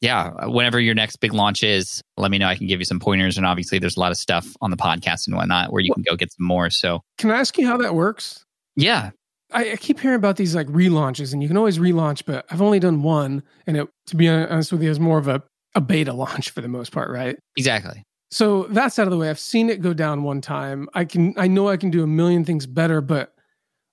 yeah, 0.00 0.46
whenever 0.46 0.80
your 0.80 0.94
next 0.94 1.16
big 1.16 1.34
launch 1.34 1.62
is, 1.62 2.02
let 2.16 2.30
me 2.30 2.38
know. 2.38 2.46
I 2.46 2.54
can 2.54 2.66
give 2.66 2.80
you 2.80 2.86
some 2.86 3.00
pointers, 3.00 3.36
and 3.36 3.46
obviously, 3.46 3.78
there's 3.78 3.96
a 3.96 4.00
lot 4.00 4.10
of 4.10 4.16
stuff 4.16 4.56
on 4.60 4.70
the 4.70 4.76
podcast 4.76 5.26
and 5.26 5.36
whatnot 5.36 5.72
where 5.72 5.82
you 5.82 5.92
can 5.92 6.02
go 6.02 6.16
get 6.16 6.32
some 6.32 6.46
more. 6.46 6.70
So, 6.70 7.02
can 7.18 7.30
I 7.30 7.38
ask 7.38 7.58
you 7.58 7.66
how 7.66 7.76
that 7.78 7.94
works? 7.94 8.44
yeah, 8.76 9.10
I, 9.52 9.72
I 9.72 9.76
keep 9.76 10.00
hearing 10.00 10.16
about 10.16 10.36
these 10.36 10.54
like 10.54 10.66
relaunches, 10.68 11.32
and 11.32 11.42
you 11.42 11.48
can 11.48 11.56
always 11.56 11.78
relaunch, 11.78 12.24
but 12.24 12.46
I've 12.50 12.62
only 12.62 12.78
done 12.78 13.02
one, 13.02 13.42
and 13.66 13.76
it, 13.76 13.88
to 14.06 14.16
be 14.16 14.28
honest 14.28 14.72
with 14.72 14.82
you, 14.82 14.90
is 14.90 15.00
more 15.00 15.18
of 15.18 15.28
a, 15.28 15.42
a 15.74 15.80
beta 15.80 16.12
launch 16.12 16.50
for 16.50 16.60
the 16.60 16.68
most 16.68 16.92
part, 16.92 17.10
right? 17.10 17.36
exactly. 17.56 18.04
So 18.32 18.64
that's 18.70 18.96
out 18.98 19.08
of 19.08 19.10
the 19.10 19.16
way. 19.16 19.28
I've 19.28 19.40
seen 19.40 19.68
it 19.68 19.82
go 19.82 19.92
down 19.92 20.22
one 20.22 20.40
time. 20.40 20.88
I 20.94 21.04
can, 21.04 21.34
I 21.36 21.48
know 21.48 21.68
I 21.68 21.76
can 21.76 21.90
do 21.90 22.04
a 22.04 22.06
million 22.06 22.44
things 22.44 22.64
better, 22.64 23.00
but 23.00 23.34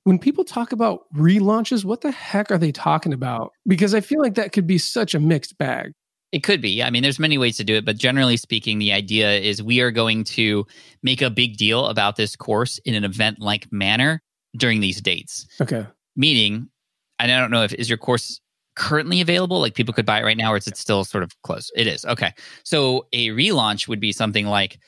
when 0.08 0.18
people 0.18 0.46
talk 0.46 0.72
about 0.72 1.02
relaunches, 1.14 1.84
what 1.84 2.00
the 2.00 2.12
heck 2.12 2.50
are 2.50 2.58
they 2.58 2.72
talking 2.72 3.12
about? 3.12 3.52
Because 3.68 3.94
I 3.94 4.00
feel 4.00 4.22
like 4.22 4.36
that 4.36 4.54
could 4.54 4.66
be 4.66 4.78
such 4.78 5.14
a 5.14 5.20
mixed 5.20 5.58
bag. 5.58 5.92
It 6.32 6.44
could 6.44 6.62
be. 6.62 6.82
I 6.82 6.90
mean, 6.90 7.04
there's 7.04 7.20
many 7.20 7.38
ways 7.38 7.58
to 7.58 7.66
do 7.66 7.76
it, 7.76 7.84
but 7.84 7.98
generally 7.98 8.38
speaking, 8.38 8.80
the 8.80 8.94
idea 8.94 9.34
is 9.34 9.62
we 9.62 9.82
are 9.82 9.92
going 9.92 10.24
to 10.24 10.66
make 11.04 11.22
a 11.22 11.30
big 11.30 11.58
deal 11.58 11.88
about 11.88 12.16
this 12.16 12.38
course 12.38 12.78
in 12.86 12.96
an 12.96 13.04
event 13.04 13.42
like 13.42 13.70
manner 13.70 14.24
during 14.56 14.80
these 14.80 15.02
dates. 15.02 15.46
Okay. 15.60 15.86
Meaning, 16.16 16.70
and 17.20 17.30
I 17.30 17.38
don't 17.38 17.52
know 17.52 17.64
if 17.64 17.74
is 17.74 17.90
your 17.90 17.98
course 17.98 18.40
currently 18.78 19.20
available, 19.20 19.60
like 19.60 19.76
people 19.76 19.94
could 19.94 20.06
buy 20.06 20.22
it 20.22 20.24
right 20.24 20.38
now, 20.38 20.54
or 20.54 20.58
is 20.58 20.68
it 20.68 20.78
still 20.78 21.04
sort 21.04 21.26
of 21.26 21.34
closed? 21.42 21.70
It 21.76 21.86
is. 21.86 22.06
Okay. 22.06 22.32
So 22.64 23.08
a 23.12 23.28
relaunch 23.32 23.90
would 23.90 24.00
be 24.00 24.14
something 24.14 24.46
like 24.46 24.80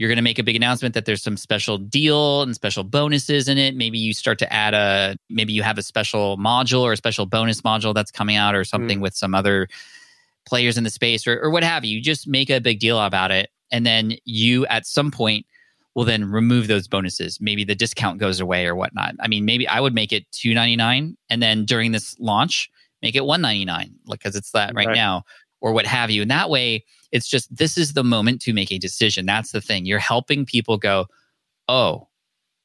you're 0.00 0.08
going 0.08 0.16
to 0.16 0.22
make 0.22 0.38
a 0.38 0.42
big 0.42 0.56
announcement 0.56 0.94
that 0.94 1.04
there's 1.04 1.22
some 1.22 1.36
special 1.36 1.76
deal 1.76 2.40
and 2.40 2.54
special 2.54 2.84
bonuses 2.84 3.48
in 3.48 3.58
it. 3.58 3.76
Maybe 3.76 3.98
you 3.98 4.14
start 4.14 4.38
to 4.38 4.50
add 4.50 4.72
a, 4.72 5.18
maybe 5.28 5.52
you 5.52 5.62
have 5.62 5.76
a 5.76 5.82
special 5.82 6.38
module 6.38 6.80
or 6.80 6.92
a 6.92 6.96
special 6.96 7.26
bonus 7.26 7.60
module 7.60 7.92
that's 7.92 8.10
coming 8.10 8.36
out 8.36 8.54
or 8.54 8.64
something 8.64 9.00
mm. 9.00 9.02
with 9.02 9.14
some 9.14 9.34
other 9.34 9.68
players 10.46 10.78
in 10.78 10.84
the 10.84 10.90
space 10.90 11.26
or, 11.26 11.38
or 11.38 11.50
what 11.50 11.62
have 11.62 11.84
you. 11.84 11.98
You 11.98 12.02
just 12.02 12.26
make 12.26 12.48
a 12.48 12.62
big 12.62 12.80
deal 12.80 12.98
about 12.98 13.30
it. 13.30 13.50
And 13.70 13.84
then 13.84 14.14
you 14.24 14.64
at 14.68 14.86
some 14.86 15.10
point 15.10 15.44
will 15.94 16.06
then 16.06 16.24
remove 16.24 16.66
those 16.66 16.88
bonuses. 16.88 17.38
Maybe 17.38 17.62
the 17.62 17.74
discount 17.74 18.20
goes 18.20 18.40
away 18.40 18.64
or 18.64 18.74
whatnot. 18.74 19.16
I 19.20 19.28
mean, 19.28 19.44
maybe 19.44 19.68
I 19.68 19.80
would 19.80 19.94
make 19.94 20.14
it 20.14 20.24
two 20.32 20.54
ninety 20.54 20.76
nine, 20.76 21.18
and 21.28 21.42
then 21.42 21.66
during 21.66 21.92
this 21.92 22.18
launch, 22.18 22.70
make 23.02 23.16
it 23.16 23.26
one 23.26 23.42
ninety 23.42 23.66
nine, 23.66 23.96
because 24.08 24.34
it's 24.34 24.52
that 24.52 24.74
right, 24.74 24.86
Right. 24.86 24.96
now, 24.96 25.24
or 25.60 25.72
what 25.72 25.86
have 25.86 26.10
you. 26.10 26.22
And 26.22 26.30
that 26.30 26.50
way, 26.50 26.84
it's 27.12 27.28
just 27.28 27.54
this 27.54 27.76
is 27.76 27.92
the 27.92 28.04
moment 28.04 28.40
to 28.42 28.52
make 28.52 28.72
a 28.72 28.78
decision. 28.78 29.26
That's 29.26 29.52
the 29.52 29.60
thing. 29.60 29.84
You're 29.84 29.98
helping 29.98 30.46
people 30.46 30.78
go, 30.78 31.06
oh, 31.68 32.08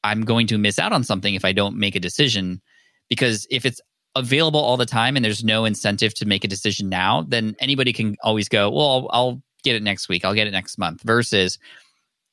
I'm 0.03 0.21
going 0.21 0.47
to 0.47 0.57
miss 0.57 0.79
out 0.79 0.93
on 0.93 1.03
something 1.03 1.35
if 1.35 1.45
I 1.45 1.51
don't 1.51 1.77
make 1.77 1.95
a 1.95 1.99
decision. 1.99 2.61
Because 3.09 3.47
if 3.49 3.65
it's 3.65 3.81
available 4.15 4.59
all 4.59 4.77
the 4.77 4.85
time 4.85 5.15
and 5.15 5.25
there's 5.25 5.43
no 5.43 5.65
incentive 5.65 6.13
to 6.15 6.25
make 6.25 6.43
a 6.43 6.47
decision 6.47 6.89
now, 6.89 7.25
then 7.27 7.55
anybody 7.59 7.91
can 7.91 8.15
always 8.23 8.47
go, 8.47 8.69
well, 8.69 8.87
I'll, 8.87 9.09
I'll 9.11 9.41
get 9.63 9.75
it 9.75 9.83
next 9.83 10.07
week. 10.09 10.23
I'll 10.23 10.33
get 10.33 10.47
it 10.47 10.51
next 10.51 10.77
month 10.77 11.01
versus, 11.03 11.59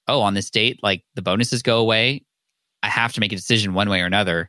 oh, 0.06 0.20
on 0.20 0.34
this 0.34 0.50
date, 0.50 0.80
like 0.82 1.02
the 1.14 1.22
bonuses 1.22 1.62
go 1.62 1.78
away. 1.78 2.24
I 2.82 2.88
have 2.88 3.12
to 3.14 3.20
make 3.20 3.32
a 3.32 3.36
decision 3.36 3.74
one 3.74 3.88
way 3.88 4.00
or 4.00 4.06
another. 4.06 4.48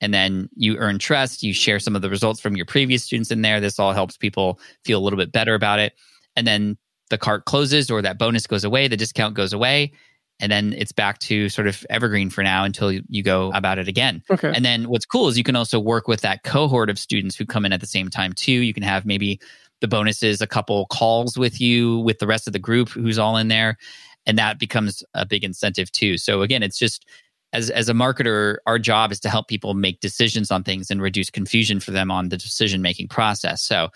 And 0.00 0.12
then 0.12 0.48
you 0.56 0.76
earn 0.76 0.98
trust. 0.98 1.42
You 1.42 1.54
share 1.54 1.78
some 1.78 1.96
of 1.96 2.02
the 2.02 2.10
results 2.10 2.40
from 2.40 2.56
your 2.56 2.66
previous 2.66 3.04
students 3.04 3.30
in 3.30 3.42
there. 3.42 3.60
This 3.60 3.78
all 3.78 3.92
helps 3.92 4.16
people 4.16 4.58
feel 4.84 4.98
a 4.98 5.02
little 5.02 5.18
bit 5.18 5.32
better 5.32 5.54
about 5.54 5.78
it. 5.78 5.94
And 6.36 6.46
then 6.46 6.76
the 7.10 7.18
cart 7.18 7.44
closes 7.44 7.90
or 7.90 8.02
that 8.02 8.18
bonus 8.18 8.46
goes 8.46 8.64
away, 8.64 8.88
the 8.88 8.96
discount 8.96 9.34
goes 9.34 9.52
away. 9.52 9.92
And 10.40 10.50
then 10.50 10.72
it's 10.72 10.90
back 10.90 11.18
to 11.20 11.48
sort 11.48 11.68
of 11.68 11.86
evergreen 11.90 12.28
for 12.28 12.42
now 12.42 12.64
until 12.64 12.90
you, 12.90 13.02
you 13.08 13.22
go 13.22 13.52
about 13.54 13.78
it 13.78 13.86
again. 13.86 14.22
Okay. 14.30 14.52
And 14.52 14.64
then 14.64 14.88
what's 14.88 15.06
cool 15.06 15.28
is 15.28 15.38
you 15.38 15.44
can 15.44 15.54
also 15.54 15.78
work 15.78 16.08
with 16.08 16.22
that 16.22 16.42
cohort 16.42 16.90
of 16.90 16.98
students 16.98 17.36
who 17.36 17.46
come 17.46 17.64
in 17.64 17.72
at 17.72 17.80
the 17.80 17.86
same 17.86 18.10
time 18.10 18.32
too. 18.32 18.52
You 18.52 18.74
can 18.74 18.82
have 18.82 19.06
maybe 19.06 19.40
the 19.80 19.86
bonuses, 19.86 20.40
a 20.40 20.46
couple 20.46 20.86
calls 20.86 21.38
with 21.38 21.60
you 21.60 22.00
with 22.00 22.18
the 22.18 22.26
rest 22.26 22.46
of 22.48 22.52
the 22.52 22.58
group 22.58 22.88
who's 22.88 23.18
all 23.18 23.36
in 23.36 23.48
there. 23.48 23.78
And 24.26 24.36
that 24.36 24.58
becomes 24.58 25.04
a 25.14 25.24
big 25.24 25.44
incentive 25.44 25.92
too. 25.92 26.18
So 26.18 26.42
again, 26.42 26.62
it's 26.62 26.78
just 26.78 27.06
as 27.54 27.70
as 27.70 27.88
a 27.88 27.94
marketer, 27.94 28.56
our 28.66 28.78
job 28.78 29.12
is 29.12 29.20
to 29.20 29.30
help 29.30 29.48
people 29.48 29.72
make 29.74 30.00
decisions 30.00 30.50
on 30.50 30.62
things 30.62 30.90
and 30.90 31.00
reduce 31.00 31.30
confusion 31.30 31.80
for 31.80 31.92
them 31.92 32.10
on 32.10 32.28
the 32.28 32.36
decision 32.36 32.82
making 32.82 33.08
process. 33.08 33.62
So 33.62 33.88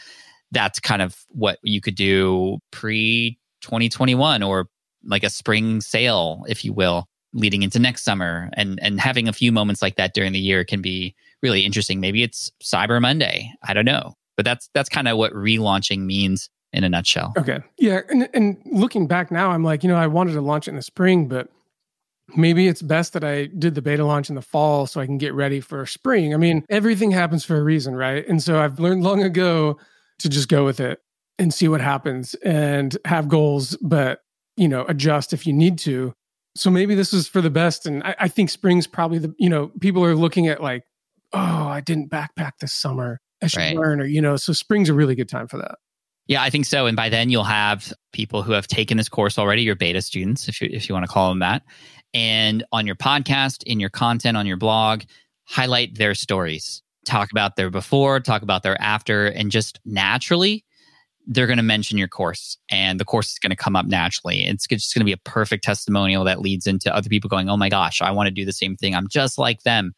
that's 0.53 0.81
kind 0.81 1.03
of 1.03 1.27
what 1.29 1.59
you 1.63 1.81
could 1.81 1.97
do 1.97 2.59
pre 2.71 3.39
2021 3.61 4.43
or 4.43 4.69
like 5.05 5.25
a 5.25 5.31
spring 5.31 5.81
sale, 5.81 6.45
if 6.49 6.65
you 6.65 6.73
will, 6.73 7.07
leading 7.35 7.63
into 7.63 7.79
next 7.79 8.05
summer. 8.05 8.49
And 8.55 8.79
and 8.81 9.01
having 9.01 9.29
a 9.29 9.33
few 9.33 9.53
moments 9.53 9.83
like 9.83 9.97
that 9.97 10.15
during 10.15 10.33
the 10.33 10.39
year 10.39 10.65
can 10.65 10.81
be 10.81 11.15
really 11.43 11.65
interesting. 11.65 12.01
Maybe 12.01 12.23
it's 12.23 12.51
Cyber 12.63 13.03
Monday. 13.03 13.53
I 13.67 13.75
don't 13.75 13.85
know. 13.85 14.15
But 14.37 14.45
that's 14.45 14.71
that's 14.73 14.89
kind 14.89 15.09
of 15.09 15.19
what 15.19 15.33
relaunching 15.33 16.01
means 16.01 16.49
in 16.73 16.85
a 16.85 16.89
nutshell. 16.89 17.33
Okay. 17.37 17.61
Yeah. 17.79 18.01
And, 18.09 18.29
and 18.35 18.57
looking 18.67 19.07
back 19.07 19.31
now, 19.31 19.51
I'm 19.51 19.65
like, 19.65 19.83
you 19.83 19.89
know, 19.89 19.97
I 19.97 20.07
wanted 20.07 20.35
to 20.35 20.41
launch 20.41 20.69
it 20.69 20.71
in 20.71 20.77
the 20.77 20.83
spring, 20.83 21.27
but 21.27 21.49
maybe 22.37 22.69
it's 22.69 22.83
best 22.83 23.13
that 23.15 23.25
I 23.25 23.47
did 23.47 23.75
the 23.75 23.83
beta 23.83 24.05
launch 24.05 24.29
in 24.29 24.35
the 24.35 24.43
fall 24.43 24.87
so 24.87 25.01
I 25.01 25.07
can 25.07 25.19
get 25.19 25.35
ready 25.35 25.61
for 25.61 25.85
spring. 25.87 26.35
I 26.35 26.37
mean, 26.37 26.65
everything 26.69 27.11
happens 27.11 27.45
for 27.45 27.57
a 27.57 27.63
reason, 27.63 27.95
right? 27.95 28.27
And 28.29 28.43
so 28.43 28.61
I've 28.61 28.79
learned 28.79 29.03
long 29.03 29.23
ago 29.23 29.79
to 30.19 30.29
just 30.29 30.49
go 30.49 30.65
with 30.65 30.81
it 30.81 31.01
and 31.39 31.55
see 31.55 31.69
what 31.69 31.81
happens 31.81 32.35
and 32.45 32.97
have 33.05 33.29
goals, 33.29 33.77
but, 33.81 34.21
you 34.57 34.69
know, 34.69 34.85
adjust 34.87 35.33
if 35.33 35.47
you 35.47 35.53
need 35.53 35.79
to. 35.79 36.13
So 36.57 36.71
maybe 36.71 36.95
this 36.95 37.13
is 37.13 37.29
for 37.29 37.41
the 37.41 37.51
best. 37.51 37.87
And 37.87 38.03
I, 38.03 38.17
I 38.21 38.29
think 38.29 38.51
spring's 38.51 38.87
probably 38.87 39.19
the, 39.19 39.33
you 39.39 39.49
know, 39.49 39.71
people 39.81 40.05
are 40.05 40.17
looking 40.17 40.49
at 40.49 40.63
like, 40.63 40.85
oh, 41.33 41.69
I 41.69 41.81
didn't 41.81 42.11
backpack 42.11 42.53
this 42.61 42.73
summer. 42.73 43.21
I 43.41 43.47
should 43.47 43.59
Right. 43.59 43.77
learn, 43.77 44.01
or, 44.01 44.05
you 44.07 44.21
know, 44.21 44.37
so 44.37 44.53
spring's 44.53 44.89
a 44.89 44.95
really 44.95 45.15
good 45.15 45.29
time 45.29 45.47
for 45.47 45.59
that. 45.59 45.77
Yeah, 46.27 46.43
I 46.43 46.51
think 46.51 46.67
so. 46.67 46.87
And 46.87 46.95
by 46.95 47.09
then 47.09 47.31
you'll 47.31 47.45
have 47.45 47.93
people 48.13 48.43
who 48.43 48.53
have 48.53 48.67
taken 48.67 48.99
this 48.99 49.09
course 49.09 49.39
already, 49.39 49.63
your 49.63 49.77
beta 49.77 50.03
students, 50.03 50.47
if 50.47 50.61
you 50.61 50.69
if 50.71 50.89
you 50.89 50.95
want 50.95 51.07
to 51.07 51.11
call 51.11 51.31
them 51.31 51.39
that. 51.39 51.63
And 52.15 52.65
on 52.73 52.87
your 52.87 52.97
podcast, 52.97 53.63
in 53.65 53.81
your 53.81 53.91
content, 53.91 54.37
on 54.37 54.47
your 54.47 54.57
blog, 54.57 55.03
highlight 55.45 55.97
their 55.97 56.15
stories. 56.15 56.83
Talk 57.05 57.31
about 57.31 57.57
their 57.57 57.71
before, 57.71 58.21
talk 58.21 58.43
about 58.43 58.63
their 58.63 58.81
after, 58.81 59.27
and 59.27 59.51
just 59.51 59.79
naturally, 59.85 60.65
they're 61.27 61.47
going 61.47 61.59
to 61.59 61.63
mention 61.63 61.99
your 61.99 62.09
course 62.09 62.57
and 62.71 62.99
the 62.99 63.05
course 63.05 63.33
is 63.33 63.39
going 63.39 63.51
to 63.51 63.57
come 63.57 63.77
up 63.77 63.85
naturally. 63.87 64.45
It's 64.45 64.67
just 64.67 64.95
going 64.95 65.01
to 65.01 65.05
be 65.05 65.13
a 65.13 65.19
perfect 65.19 65.63
testimonial 65.65 66.25
that 66.25 66.41
leads 66.41 66.67
into 66.67 66.95
other 66.95 67.11
people 67.11 67.29
going, 67.29 67.51
Oh 67.51 67.57
my 67.57 67.69
gosh, 67.69 68.01
I 68.01 68.11
want 68.11 68.29
to 68.29 68.31
do 68.31 68.47
the 68.47 68.53
same 68.53 68.77
thing. 68.77 68.95
I'm 68.95 69.09
just 69.09 69.37
like 69.39 69.63
them. 69.63 69.93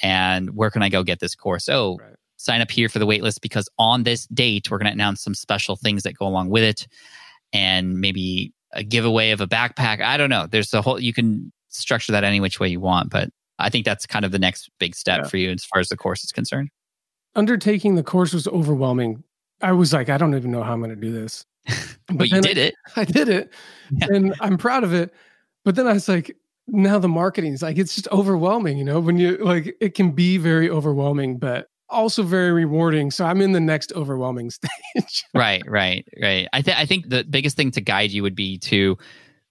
And 0.00 0.54
where 0.54 0.70
can 0.70 0.82
I 0.82 0.88
go 0.88 1.02
get 1.02 1.18
this 1.18 1.34
course? 1.34 1.68
Oh, 1.68 1.98
Right. 2.00 2.14
sign 2.36 2.60
up 2.60 2.70
here 2.70 2.88
for 2.88 3.00
the 3.00 3.06
waitlist 3.06 3.40
because 3.40 3.68
on 3.78 4.04
this 4.04 4.26
date, 4.28 4.70
we're 4.70 4.78
going 4.78 4.86
to 4.86 4.92
announce 4.92 5.20
some 5.20 5.34
special 5.34 5.74
things 5.74 6.04
that 6.04 6.14
go 6.16 6.26
along 6.28 6.50
with 6.50 6.62
it 6.62 6.86
and 7.52 8.00
maybe 8.00 8.52
a 8.78 8.84
giveaway 8.84 9.30
of 9.32 9.40
a 9.40 9.46
backpack. 9.46 10.00
I 10.00 10.16
don't 10.16 10.30
know. 10.30 10.46
There's 10.46 10.72
a 10.72 10.80
whole, 10.80 11.00
you 11.00 11.12
can 11.12 11.52
structure 11.68 12.12
that 12.12 12.24
any 12.24 12.40
which 12.40 12.60
way 12.60 12.68
you 12.68 12.80
want, 12.80 13.10
but 13.10 13.28
I 13.58 13.68
think 13.70 13.84
that's 13.84 14.06
kind 14.06 14.24
of 14.24 14.30
the 14.32 14.38
next 14.38 14.70
big 14.78 14.94
step 14.94 15.22
Yeah. 15.22 15.28
for 15.28 15.36
you 15.36 15.50
as 15.50 15.64
far 15.64 15.80
as 15.80 15.88
the 15.88 15.96
course 15.96 16.22
is 16.24 16.30
concerned. 16.32 16.70
Undertaking 17.34 17.94
the 17.96 18.02
course 18.02 18.32
was 18.32 18.46
overwhelming. 18.48 19.22
I 19.60 19.72
was 19.72 19.92
like, 19.92 20.08
I 20.08 20.16
don't 20.16 20.34
even 20.34 20.50
know 20.50 20.62
how 20.62 20.72
I'm 20.72 20.80
going 20.80 20.90
to 20.90 20.96
do 20.96 21.12
this. 21.12 21.44
But, 22.10 22.28
you 22.30 22.40
then 22.40 22.42
did 22.42 22.56
it. 22.58 22.74
I 22.96 23.04
did 23.04 23.28
it 23.28 23.52
Yeah. 23.90 24.06
and 24.10 24.34
I'm 24.40 24.56
proud 24.56 24.82
of 24.84 24.94
it. 24.94 25.12
But 25.64 25.74
then 25.74 25.86
I 25.86 25.92
was 25.92 26.08
like, 26.08 26.34
now 26.66 26.98
the 26.98 27.08
marketing 27.08 27.52
is 27.52 27.60
like, 27.62 27.76
it's 27.76 27.94
just 27.94 28.08
overwhelming, 28.12 28.78
you 28.78 28.84
know, 28.84 28.98
when 29.00 29.18
you 29.18 29.36
like, 29.38 29.76
it 29.80 29.94
can 29.94 30.12
be 30.12 30.38
very 30.38 30.70
overwhelming, 30.70 31.36
but 31.38 31.68
also 31.88 32.22
very 32.22 32.52
rewarding. 32.52 33.10
So 33.10 33.24
I'm 33.24 33.40
in 33.40 33.52
the 33.52 33.60
next 33.60 33.92
overwhelming 33.94 34.50
stage. 34.96 35.24
right, 35.34 35.62
right, 35.66 36.06
right. 36.20 36.48
I, 36.52 36.62
th- 36.62 36.76
I 36.76 36.86
think 36.86 37.08
the 37.08 37.24
biggest 37.24 37.56
thing 37.56 37.70
to 37.72 37.80
guide 37.80 38.10
you 38.10 38.22
would 38.22 38.34
be 38.34 38.58
to, 38.58 38.96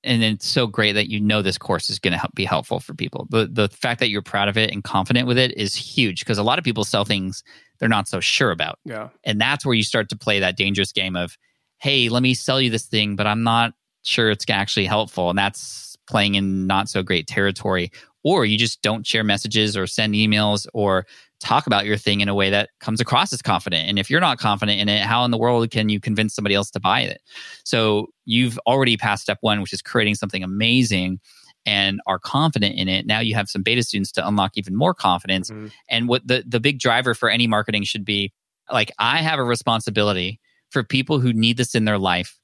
and 0.03 0.23
it's 0.23 0.47
so 0.47 0.67
great 0.67 0.93
that 0.93 1.09
you 1.09 1.19
know 1.19 1.41
this 1.41 1.57
course 1.57 1.89
is 1.89 1.99
going 1.99 2.11
to 2.13 2.17
help 2.17 2.33
be 2.35 2.45
helpful 2.45 2.79
for 2.79 2.93
people. 2.93 3.27
The 3.29 3.47
the 3.47 3.67
fact 3.69 3.99
that 3.99 4.09
you're 4.09 4.21
proud 4.21 4.47
of 4.47 4.57
it 4.57 4.71
and 4.71 4.83
confident 4.83 5.27
with 5.27 5.37
it 5.37 5.57
is 5.57 5.75
huge 5.75 6.19
because 6.19 6.37
a 6.37 6.43
lot 6.43 6.59
of 6.59 6.63
people 6.63 6.83
sell 6.83 7.03
things 7.03 7.43
they're 7.79 7.89
not 7.89 8.07
so 8.07 8.19
sure 8.19 8.51
about. 8.51 8.79
yeah. 8.85 9.09
And 9.23 9.39
that's 9.39 9.65
where 9.65 9.75
you 9.75 9.83
start 9.83 10.09
to 10.09 10.17
play 10.17 10.39
that 10.39 10.57
dangerous 10.57 10.91
game 10.91 11.15
of, 11.15 11.37
hey, 11.79 12.09
let 12.09 12.23
me 12.23 12.33
sell 12.33 12.59
you 12.59 12.69
this 12.69 12.87
thing, 12.87 13.15
but 13.15 13.27
I'm 13.27 13.43
not 13.43 13.73
sure 14.03 14.31
it's 14.31 14.45
actually 14.49 14.85
helpful. 14.85 15.29
And 15.29 15.37
that's 15.37 15.95
playing 16.09 16.35
in 16.35 16.65
not 16.67 16.89
so 16.89 17.03
great 17.03 17.27
territory. 17.27 17.91
Or 18.23 18.45
you 18.45 18.57
just 18.57 18.81
don't 18.81 19.05
share 19.05 19.23
messages 19.23 19.77
or 19.77 19.87
send 19.87 20.15
emails 20.15 20.65
or 20.73 21.05
talk 21.39 21.67
about 21.67 21.85
your 21.85 21.97
thing 21.97 22.21
in 22.21 22.29
a 22.29 22.33
way 22.35 22.49
that 22.49 22.69
comes 22.79 22.99
across 22.99 23.31
as 23.31 23.41
confident. 23.41 23.87
And 23.87 23.99
if 23.99 24.09
you're 24.09 24.19
not 24.21 24.39
confident 24.39 24.79
in 24.79 24.89
it, 24.89 25.03
how 25.03 25.23
in 25.23 25.31
the 25.31 25.37
world 25.37 25.69
can 25.69 25.89
you 25.89 25.99
convince 25.99 26.33
somebody 26.33 26.55
else 26.55 26.71
to 26.71 26.79
buy 26.79 27.01
it? 27.01 27.21
So 27.63 28.07
you've 28.25 28.57
already 28.65 28.97
passed 28.97 29.23
step 29.23 29.37
one, 29.41 29.61
which 29.61 29.71
is 29.73 29.81
creating 29.81 30.15
something 30.15 30.43
amazing 30.43 31.19
and 31.65 31.99
are 32.07 32.17
confident 32.17 32.75
in 32.75 32.87
it. 32.87 33.05
Now 33.05 33.19
you 33.19 33.35
have 33.35 33.49
some 33.49 33.61
beta 33.61 33.83
students 33.83 34.11
to 34.13 34.27
unlock 34.27 34.53
even 34.55 34.75
more 34.75 34.93
confidence 34.93 35.51
Mhm. 35.51 35.71
and 35.89 36.07
what 36.07 36.27
the 36.27 36.43
the 36.47 36.59
big 36.59 36.79
driver 36.79 37.13
for 37.13 37.29
any 37.29 37.45
marketing 37.45 37.83
should 37.83 38.05
be 38.05 38.31
like 38.71 38.91
i 38.99 39.17
have 39.19 39.39
a 39.39 39.43
responsibility 39.43 40.39
for 40.71 40.83
people 40.83 41.19
who 41.19 41.31
need 41.33 41.55
this 41.57 41.75
in 41.75 41.85
their 41.85 41.97
life 41.97 42.39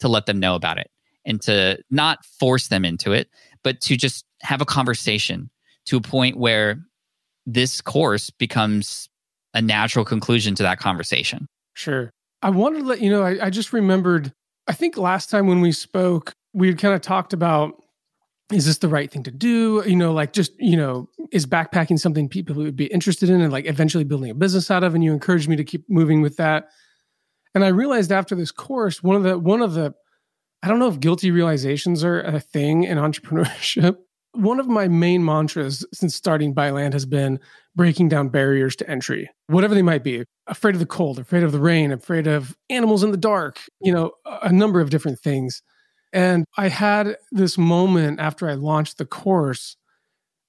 to 0.00 0.08
let 0.08 0.26
them 0.26 0.40
know 0.40 0.54
about 0.54 0.78
it 0.78 0.90
and 1.24 1.40
to 1.42 1.78
not 1.90 2.24
force 2.24 2.68
them 2.68 2.84
into 2.84 3.12
it 3.12 3.28
but 3.62 3.80
to 3.80 3.96
just 3.96 4.24
have 4.40 4.60
a 4.60 4.64
conversation 4.64 5.50
to 5.84 5.96
a 5.96 6.00
point 6.00 6.36
where 6.36 6.80
this 7.46 7.80
course 7.80 8.30
becomes 8.30 9.08
a 9.54 9.62
natural 9.62 10.04
conclusion 10.04 10.54
to 10.54 10.62
that 10.62 10.78
conversation 10.78 11.46
Sure. 11.74 12.10
I 12.42 12.50
wanted 12.50 12.80
to 12.80 12.84
let 12.84 13.00
you 13.00 13.10
know, 13.10 13.22
I, 13.22 13.46
I 13.46 13.50
just 13.50 13.72
remembered, 13.72 14.32
I 14.66 14.72
think 14.72 14.96
last 14.96 15.30
time 15.30 15.46
when 15.46 15.60
we 15.60 15.72
spoke, 15.72 16.32
we 16.52 16.68
had 16.68 16.78
kind 16.78 16.94
of 16.94 17.00
talked 17.00 17.32
about 17.32 17.74
is 18.52 18.66
this 18.66 18.78
the 18.78 18.88
right 18.88 19.08
thing 19.08 19.22
to 19.22 19.30
do? 19.30 19.82
You 19.86 19.94
know, 19.94 20.12
like 20.12 20.32
just, 20.32 20.52
you 20.58 20.76
know, 20.76 21.08
is 21.30 21.46
backpacking 21.46 22.00
something 22.00 22.28
people 22.28 22.56
would 22.56 22.74
be 22.74 22.86
interested 22.86 23.30
in 23.30 23.40
and 23.40 23.52
like 23.52 23.66
eventually 23.66 24.02
building 24.02 24.28
a 24.28 24.34
business 24.34 24.72
out 24.72 24.82
of? 24.82 24.94
And 24.94 25.04
you 25.04 25.12
encouraged 25.12 25.48
me 25.48 25.54
to 25.54 25.62
keep 25.62 25.88
moving 25.88 26.20
with 26.20 26.36
that. 26.38 26.64
And 27.54 27.64
I 27.64 27.68
realized 27.68 28.10
after 28.10 28.34
this 28.34 28.50
course, 28.50 29.04
one 29.04 29.14
of 29.14 29.22
the, 29.22 29.38
one 29.38 29.62
of 29.62 29.74
the, 29.74 29.94
I 30.64 30.68
don't 30.68 30.80
know 30.80 30.88
if 30.88 30.98
guilty 30.98 31.30
realizations 31.30 32.02
are 32.02 32.20
a 32.20 32.40
thing 32.40 32.82
in 32.82 32.98
entrepreneurship. 32.98 33.96
One 34.32 34.60
of 34.60 34.68
my 34.68 34.88
main 34.88 35.24
mantras 35.24 35.84
since 35.92 36.14
starting 36.14 36.52
Byland 36.52 36.94
has 36.94 37.04
been 37.04 37.40
breaking 37.74 38.08
down 38.08 38.28
barriers 38.28 38.76
to 38.76 38.88
entry, 38.90 39.28
whatever 39.48 39.74
they 39.74 39.82
might 39.82 40.04
be. 40.04 40.24
Afraid 40.46 40.74
of 40.74 40.80
the 40.80 40.86
cold, 40.86 41.18
afraid 41.18 41.42
of 41.42 41.52
the 41.52 41.60
rain, 41.60 41.92
afraid 41.92 42.26
of 42.26 42.56
animals 42.68 43.02
in 43.02 43.10
the 43.10 43.16
dark, 43.16 43.60
you 43.80 43.92
know, 43.92 44.12
a 44.24 44.52
number 44.52 44.80
of 44.80 44.90
different 44.90 45.18
things. 45.20 45.62
And 46.12 46.44
I 46.56 46.68
had 46.68 47.16
this 47.30 47.56
moment 47.56 48.18
after 48.18 48.48
I 48.48 48.54
launched 48.54 48.98
the 48.98 49.06
course 49.06 49.76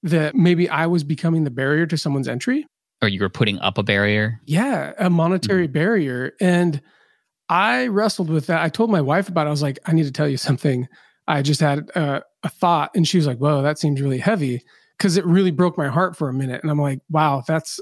that 0.02 0.34
maybe 0.34 0.68
I 0.68 0.86
was 0.86 1.04
becoming 1.04 1.44
the 1.44 1.50
barrier 1.50 1.86
to 1.86 1.96
someone's 1.96 2.28
entry. 2.28 2.66
or 3.00 3.08
you 3.08 3.20
were 3.20 3.28
putting 3.28 3.58
up 3.60 3.78
a 3.78 3.82
barrier 3.82 4.40
Yeah, 4.44 4.92
a 4.98 5.10
monetary 5.10 5.66
mm-hmm. 5.66 5.72
barrier. 5.72 6.32
And 6.40 6.80
I 7.48 7.86
wrestled 7.88 8.30
with 8.30 8.46
that. 8.46 8.62
I 8.62 8.68
told 8.68 8.90
my 8.90 9.00
wife 9.00 9.28
about 9.28 9.46
it. 9.46 9.48
I 9.48 9.50
was 9.50 9.62
like, 9.62 9.78
I 9.86 9.92
need 9.92 10.04
to 10.04 10.12
tell 10.12 10.28
you 10.28 10.36
something. 10.36 10.88
I 11.28 11.42
just 11.42 11.60
had 11.60 11.90
a, 11.94 12.22
a 12.42 12.48
thought. 12.48 12.90
And 12.94 13.06
she 13.06 13.18
was 13.18 13.26
like, 13.26 13.38
Whoa, 13.38 13.62
that 13.62 13.78
seems 13.78 14.00
really 14.00 14.18
heavy. 14.18 14.62
Cause 14.98 15.16
it 15.16 15.24
really 15.26 15.50
broke 15.50 15.76
my 15.76 15.88
heart 15.88 16.16
for 16.16 16.28
a 16.28 16.32
minute. 16.32 16.62
And 16.62 16.70
I'm 16.70 16.80
like, 16.80 17.00
wow, 17.10 17.42
that's 17.46 17.80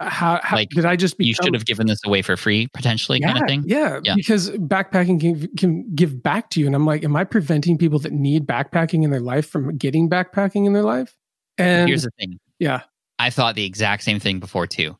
uh, 0.00 0.08
how, 0.08 0.40
how 0.42 0.56
Like, 0.56 0.70
did 0.70 0.86
I 0.86 0.96
just 0.96 1.18
become 1.18 1.26
you 1.28 1.34
should 1.34 1.52
have 1.54 1.66
given 1.66 1.86
this 1.86 2.00
away 2.06 2.22
for 2.22 2.34
free 2.36 2.66
potentially 2.72 3.18
yeah, 3.20 3.32
kind 3.32 3.42
of 3.42 3.48
thing 3.48 3.64
Yeah, 3.66 4.00
Yeah. 4.02 4.14
because 4.16 4.50
backpacking 4.52 5.20
can, 5.20 5.48
can 5.56 5.94
give 5.94 6.22
back 6.22 6.48
to 6.50 6.60
you. 6.60 6.66
And 6.66 6.74
I'm 6.74 6.86
like, 6.86 7.04
am 7.04 7.14
I 7.14 7.24
preventing 7.24 7.76
people 7.76 7.98
that 7.98 8.12
need 8.12 8.46
backpacking 8.46 9.04
in 9.04 9.10
their 9.10 9.20
life 9.20 9.48
from 9.50 9.76
getting 9.76 10.08
backpacking 10.08 10.64
in 10.64 10.72
their 10.72 10.82
life? 10.82 11.14
And 11.58 11.88
here's 11.88 12.04
the 12.04 12.10
thing 12.18 12.38
yeah, 12.58 12.82
I 13.18 13.28
thought 13.28 13.54
the 13.54 13.66
exact 13.66 14.02
same 14.02 14.18
thing 14.18 14.40
before 14.40 14.66
too. 14.66 14.96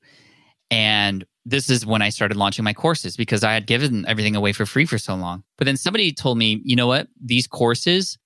And 0.70 1.25
this 1.44 1.70
is 1.70 1.85
when 1.85 2.03
I 2.03 2.09
started 2.09 2.37
launching 2.37 2.64
my 2.64 2.72
courses 2.72 3.16
because 3.16 3.44
I 3.44 3.53
had 3.53 3.66
given 3.66 4.07
everything 4.07 4.37
away 4.37 4.53
for 4.53 4.64
free 4.66 4.85
for 4.87 4.98
so 4.98 5.14
long. 5.14 5.42
But 5.59 5.64
then 5.64 5.77
somebody 5.77 6.12
told 6.12 6.38
me, 6.38 6.61
you 6.64 6.77
know 6.77 6.87
what? 6.87 7.09
These 7.22 7.46
courses, 7.46 8.18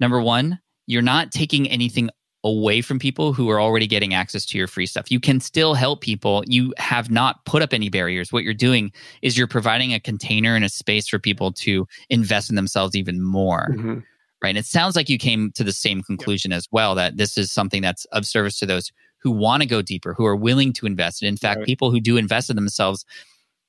number 0.00 0.20
one, 0.20 0.58
you're 0.86 1.02
not 1.02 1.32
taking 1.32 1.68
anything 1.68 2.10
away 2.44 2.80
from 2.80 2.98
people 3.00 3.32
who 3.32 3.50
are 3.50 3.60
already 3.60 3.88
getting 3.88 4.14
access 4.14 4.46
to 4.46 4.56
your 4.56 4.68
free 4.68 4.86
stuff. 4.86 5.10
You 5.10 5.18
can 5.18 5.40
still 5.40 5.74
help 5.74 6.00
people. 6.00 6.44
You 6.46 6.72
have 6.78 7.10
not 7.10 7.44
put 7.44 7.60
up 7.60 7.72
any 7.72 7.88
barriers. 7.88 8.32
What 8.32 8.44
you're 8.44 8.54
doing 8.54 8.92
is 9.22 9.36
you're 9.36 9.48
providing 9.48 9.92
a 9.92 9.98
container 9.98 10.54
and 10.54 10.64
a 10.64 10.68
space 10.68 11.08
for 11.08 11.18
people 11.18 11.50
to 11.52 11.88
invest 12.08 12.48
in 12.48 12.54
themselves 12.54 12.94
even 12.94 13.20
more. 13.20 13.74
Mhm. 13.76 14.04
Right. 14.42 14.50
And 14.50 14.58
it 14.58 14.66
sounds 14.66 14.94
like 14.94 15.08
you 15.08 15.18
came 15.18 15.50
to 15.52 15.64
the 15.64 15.72
same 15.72 16.02
conclusion 16.02 16.52
as 16.52 16.68
well 16.70 16.94
that 16.94 17.16
this 17.16 17.36
is 17.36 17.50
something 17.50 17.82
that's 17.82 18.04
of 18.06 18.26
service 18.26 18.58
to 18.60 18.66
those 18.66 18.92
who 19.18 19.30
want 19.32 19.62
to 19.62 19.68
go 19.68 19.82
deeper, 19.82 20.14
who 20.14 20.26
are 20.26 20.36
willing 20.36 20.72
to 20.74 20.86
invest. 20.86 21.22
And 21.22 21.28
in 21.28 21.36
fact, 21.38 21.58
Right. 21.60 21.66
people 21.66 21.90
who 21.90 22.00
do 22.00 22.16
invest 22.16 22.48
in 22.48 22.54
themselves 22.54 23.04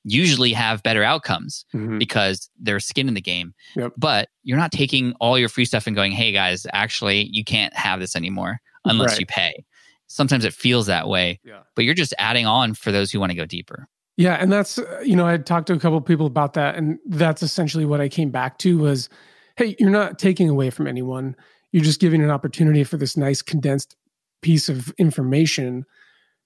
usually 0.10 0.54
have 0.54 0.82
better 0.84 1.04
outcomes 1.04 1.66
Mhm. 1.76 2.00
because 2.00 2.50
there's 2.60 2.86
skin 2.86 3.08
in 3.08 3.14
the 3.14 3.22
game. 3.22 3.54
Yep. 3.76 3.94
But 3.98 4.30
you're 4.44 4.58
not 4.58 4.72
taking 4.72 5.14
all 5.20 5.38
your 5.38 5.50
free 5.50 5.66
stuff 5.66 5.86
and 5.88 5.96
going, 5.96 6.12
hey 6.14 6.32
guys, 6.32 6.66
actually, 6.74 7.30
you 7.32 7.44
can't 7.44 7.74
have 7.76 8.00
this 8.00 8.16
anymore 8.16 8.60
unless 8.86 9.12
Right. 9.12 9.20
you 9.20 9.26
pay. 9.26 9.66
Sometimes 10.08 10.46
it 10.46 10.54
feels 10.54 10.86
that 10.86 11.10
way, 11.10 11.40
Yeah. 11.44 11.60
but 11.76 11.84
you're 11.84 11.94
just 11.94 12.14
adding 12.18 12.46
on 12.46 12.74
for 12.74 12.92
those 12.94 13.12
who 13.12 13.20
want 13.20 13.32
to 13.32 13.36
go 13.36 13.46
deeper. 13.46 13.88
Yeah, 14.16 14.36
and 14.36 14.52
that's 14.52 14.78
uh, 14.80 15.02
you 15.06 15.16
know 15.16 15.28
I 15.28 15.38
talked 15.38 15.68
to 15.68 15.74
a 15.74 15.80
couple 15.80 15.98
of 15.98 16.06
people 16.06 16.26
about 16.26 16.54
that, 16.54 16.76
and 16.76 16.98
that's 17.08 17.44
essentially 17.44 17.86
what 17.86 18.00
I 18.02 18.08
came 18.10 18.32
back 18.32 18.58
to 18.60 18.78
was, 18.78 19.10
hey, 19.58 19.76
you're 19.78 19.90
not 19.92 20.18
taking 20.18 20.50
away 20.50 20.70
from 20.70 20.88
anyone. 20.88 21.36
You're 21.74 21.84
just 21.84 22.00
giving 22.00 22.24
an 22.24 22.32
opportunity 22.32 22.84
for 22.84 22.96
this 22.98 23.18
nice 23.18 23.42
condensed 23.42 23.96
piece 24.42 24.70
of 24.70 24.92
information 24.98 25.84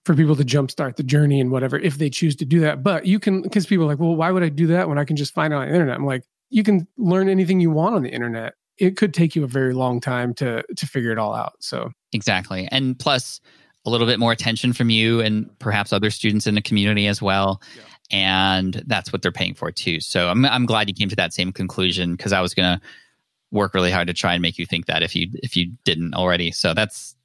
for 0.06 0.16
people 0.16 0.36
to 0.36 0.44
jumpstart 0.44 0.96
the 0.96 1.04
journey 1.04 1.40
and 1.40 1.52
whatever 1.52 1.78
if 1.78 1.98
they 1.98 2.10
choose 2.10 2.36
to 2.38 2.46
do 2.46 2.60
that. 2.62 2.84
But 2.84 3.06
you 3.06 3.20
can 3.20 3.42
because 3.42 3.66
people 3.66 3.86
are 3.86 3.88
like, 3.88 4.00
well, 4.00 4.16
why 4.16 4.32
would 4.32 4.44
I 4.44 4.50
do 4.50 4.68
that 4.68 4.90
when 4.90 4.98
I 4.98 5.06
can 5.06 5.16
just 5.16 5.34
find 5.34 5.54
it 5.54 5.56
on 5.56 5.68
the 5.68 5.74
internet? 5.74 5.96
I'm 5.96 6.06
like, 6.06 6.24
you 6.50 6.64
can 6.64 6.88
learn 6.98 7.30
anything 7.30 7.60
you 7.60 7.72
want 7.72 7.96
on 7.96 8.04
the 8.04 8.10
internet. 8.10 8.54
It 8.78 8.98
could 8.98 9.14
take 9.14 9.36
you 9.36 9.44
a 9.44 9.48
very 9.48 9.74
long 9.74 10.02
time 10.02 10.34
to 10.36 10.64
to 10.76 10.88
figure 10.88 11.12
it 11.12 11.18
all 11.18 11.34
out. 11.34 11.54
So 11.60 11.92
Exactly. 12.14 12.68
And 12.72 12.98
plus, 12.98 13.42
a 13.86 13.90
little 13.90 14.08
bit 14.08 14.20
more 14.20 14.32
attention 14.32 14.74
from 14.74 14.90
you 14.90 15.22
and 15.22 15.50
perhaps 15.60 15.92
other 15.92 16.12
students 16.12 16.46
in 16.46 16.56
the 16.56 16.62
community 16.62 17.08
as 17.08 17.22
well. 17.22 17.62
Yeah. 17.76 17.84
And 18.14 18.84
that's 18.86 19.12
what 19.12 19.22
they're 19.22 19.32
paying 19.32 19.56
for 19.56 19.72
too. 19.72 20.02
So 20.02 20.28
I'm, 20.28 20.46
I'm 20.46 20.66
glad 20.66 20.90
you 20.90 20.94
came 20.94 21.10
to 21.10 21.16
that 21.16 21.34
same 21.34 21.52
conclusion 21.52 22.16
because 22.16 22.34
I 22.34 22.42
was 22.42 22.54
going 22.54 22.78
to 22.78 22.82
work 23.52 23.74
really 23.74 23.92
hard 23.92 24.08
to 24.08 24.14
try 24.14 24.34
and 24.34 24.42
make 24.42 24.58
you 24.58 24.66
think 24.66 24.86
that 24.86 25.04
if 25.04 25.16
you 25.16 25.30
if 25.36 25.56
you 25.56 25.72
didn't 25.84 26.14
already. 26.14 26.52
So 26.52 26.74
that's 26.74 27.16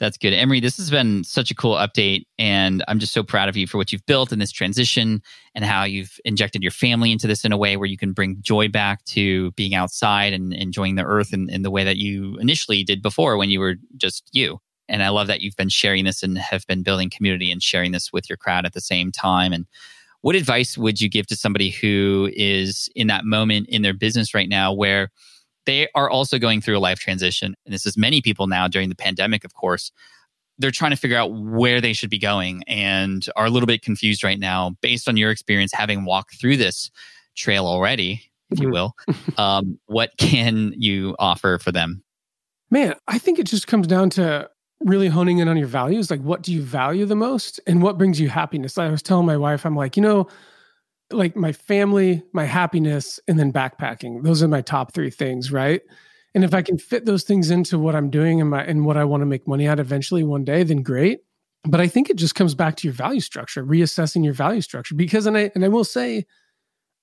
that's 0.00 0.16
good. 0.16 0.32
Emery, 0.32 0.60
this 0.60 0.78
has 0.78 0.90
been 0.90 1.22
such 1.24 1.50
a 1.50 1.54
cool 1.54 1.74
update 1.76 2.24
and 2.38 2.82
I'm 2.88 2.98
just 2.98 3.12
so 3.12 3.22
proud 3.22 3.50
of 3.50 3.56
you 3.56 3.66
for 3.66 3.76
what 3.76 3.92
you've 3.92 4.06
built 4.06 4.32
in 4.32 4.38
this 4.38 4.50
transition 4.50 5.22
and 5.54 5.62
how 5.62 5.84
you've 5.84 6.18
injected 6.24 6.62
your 6.62 6.72
family 6.72 7.12
into 7.12 7.26
this 7.26 7.44
in 7.44 7.52
a 7.52 7.58
way 7.58 7.76
where 7.76 7.86
you 7.86 7.98
can 7.98 8.14
bring 8.14 8.38
joy 8.40 8.68
back 8.68 9.04
to 9.04 9.52
being 9.52 9.74
outside 9.74 10.32
and 10.32 10.54
enjoying 10.54 10.94
the 10.94 11.04
earth 11.04 11.34
in, 11.34 11.50
in 11.50 11.60
the 11.62 11.70
way 11.70 11.84
that 11.84 11.98
you 11.98 12.38
initially 12.38 12.82
did 12.82 13.02
before 13.02 13.36
when 13.36 13.50
you 13.50 13.60
were 13.60 13.74
just 13.98 14.28
you. 14.32 14.58
And 14.88 15.02
I 15.02 15.10
love 15.10 15.26
that 15.26 15.42
you've 15.42 15.56
been 15.56 15.68
sharing 15.68 16.04
this 16.04 16.22
and 16.22 16.38
have 16.38 16.66
been 16.66 16.82
building 16.82 17.10
community 17.10 17.50
and 17.50 17.62
sharing 17.62 17.92
this 17.92 18.10
with 18.10 18.28
your 18.28 18.38
crowd 18.38 18.64
at 18.64 18.72
the 18.72 18.80
same 18.80 19.12
time. 19.12 19.52
And 19.52 19.66
what 20.22 20.34
advice 20.34 20.78
would 20.78 21.00
you 21.00 21.10
give 21.10 21.26
to 21.26 21.36
somebody 21.36 21.70
who 21.70 22.30
is 22.32 22.88
in 22.96 23.06
that 23.08 23.26
moment 23.26 23.68
in 23.68 23.82
their 23.82 23.94
business 23.94 24.34
right 24.34 24.48
now 24.48 24.72
where 24.72 25.10
they 25.66 25.88
are 25.94 26.10
also 26.10 26.38
going 26.38 26.60
through 26.60 26.76
a 26.76 26.80
life 26.80 26.98
transition? 26.98 27.54
And 27.64 27.74
this 27.74 27.86
is 27.86 27.96
many 27.96 28.20
people 28.20 28.46
now 28.46 28.68
during 28.68 28.88
the 28.88 28.94
pandemic, 28.94 29.44
of 29.44 29.54
course. 29.54 29.92
They're 30.58 30.70
trying 30.70 30.90
to 30.90 30.96
figure 30.96 31.16
out 31.16 31.32
where 31.32 31.80
they 31.80 31.92
should 31.92 32.10
be 32.10 32.18
going 32.18 32.62
and 32.66 33.26
are 33.34 33.46
a 33.46 33.50
little 33.50 33.66
bit 33.66 33.82
confused 33.82 34.22
right 34.22 34.38
now 34.38 34.76
based 34.82 35.08
on 35.08 35.16
your 35.16 35.30
experience 35.30 35.72
having 35.72 36.04
walked 36.04 36.38
through 36.38 36.58
this 36.58 36.90
trail 37.34 37.66
already, 37.66 38.30
if 38.50 38.60
you 38.60 38.68
Mhm. 38.68 38.72
will. 38.72 38.94
um, 39.38 39.78
what 39.86 40.10
can 40.18 40.74
you 40.76 41.16
offer 41.18 41.58
for 41.58 41.72
them? 41.72 42.02
Man, 42.70 42.94
I 43.08 43.18
think 43.18 43.38
it 43.38 43.46
just 43.46 43.66
comes 43.66 43.86
down 43.86 44.10
to 44.10 44.50
really 44.80 45.08
honing 45.08 45.38
in 45.38 45.48
on 45.48 45.56
your 45.56 45.66
values. 45.66 46.10
Like, 46.10 46.20
what 46.20 46.42
do 46.42 46.52
you 46.52 46.62
value 46.62 47.06
the 47.06 47.16
most 47.16 47.60
and 47.66 47.82
what 47.82 47.98
brings 47.98 48.20
you 48.20 48.28
happiness? 48.28 48.78
I 48.78 48.88
was 48.88 49.02
telling 49.02 49.26
my 49.26 49.36
wife, 49.36 49.64
I'm 49.64 49.76
like, 49.76 49.96
you 49.96 50.02
know, 50.02 50.26
like 51.12 51.36
my 51.36 51.52
family, 51.52 52.22
my 52.32 52.44
happiness, 52.44 53.20
and 53.28 53.38
then 53.38 53.52
backpacking. 53.52 54.22
Those 54.22 54.42
are 54.42 54.48
my 54.48 54.60
top 54.60 54.92
three 54.94 55.10
things, 55.10 55.50
right? 55.50 55.82
And 56.34 56.44
if 56.44 56.54
I 56.54 56.62
can 56.62 56.78
fit 56.78 57.06
those 57.06 57.24
things 57.24 57.50
into 57.50 57.78
what 57.78 57.96
I'm 57.96 58.10
doing 58.10 58.40
and 58.40 58.50
my 58.50 58.62
and 58.64 58.86
what 58.86 58.96
I 58.96 59.04
want 59.04 59.22
to 59.22 59.26
make 59.26 59.48
money 59.48 59.66
at 59.66 59.80
eventually 59.80 60.22
one 60.22 60.44
day, 60.44 60.62
then 60.62 60.82
great. 60.82 61.20
But 61.64 61.80
I 61.80 61.88
think 61.88 62.08
it 62.08 62.16
just 62.16 62.34
comes 62.34 62.54
back 62.54 62.76
to 62.76 62.86
your 62.86 62.94
value 62.94 63.20
structure, 63.20 63.64
reassessing 63.64 64.24
your 64.24 64.32
value 64.32 64.60
structure. 64.60 64.94
Because 64.94 65.26
and 65.26 65.36
I 65.36 65.50
and 65.54 65.64
I 65.64 65.68
will 65.68 65.84
say, 65.84 66.26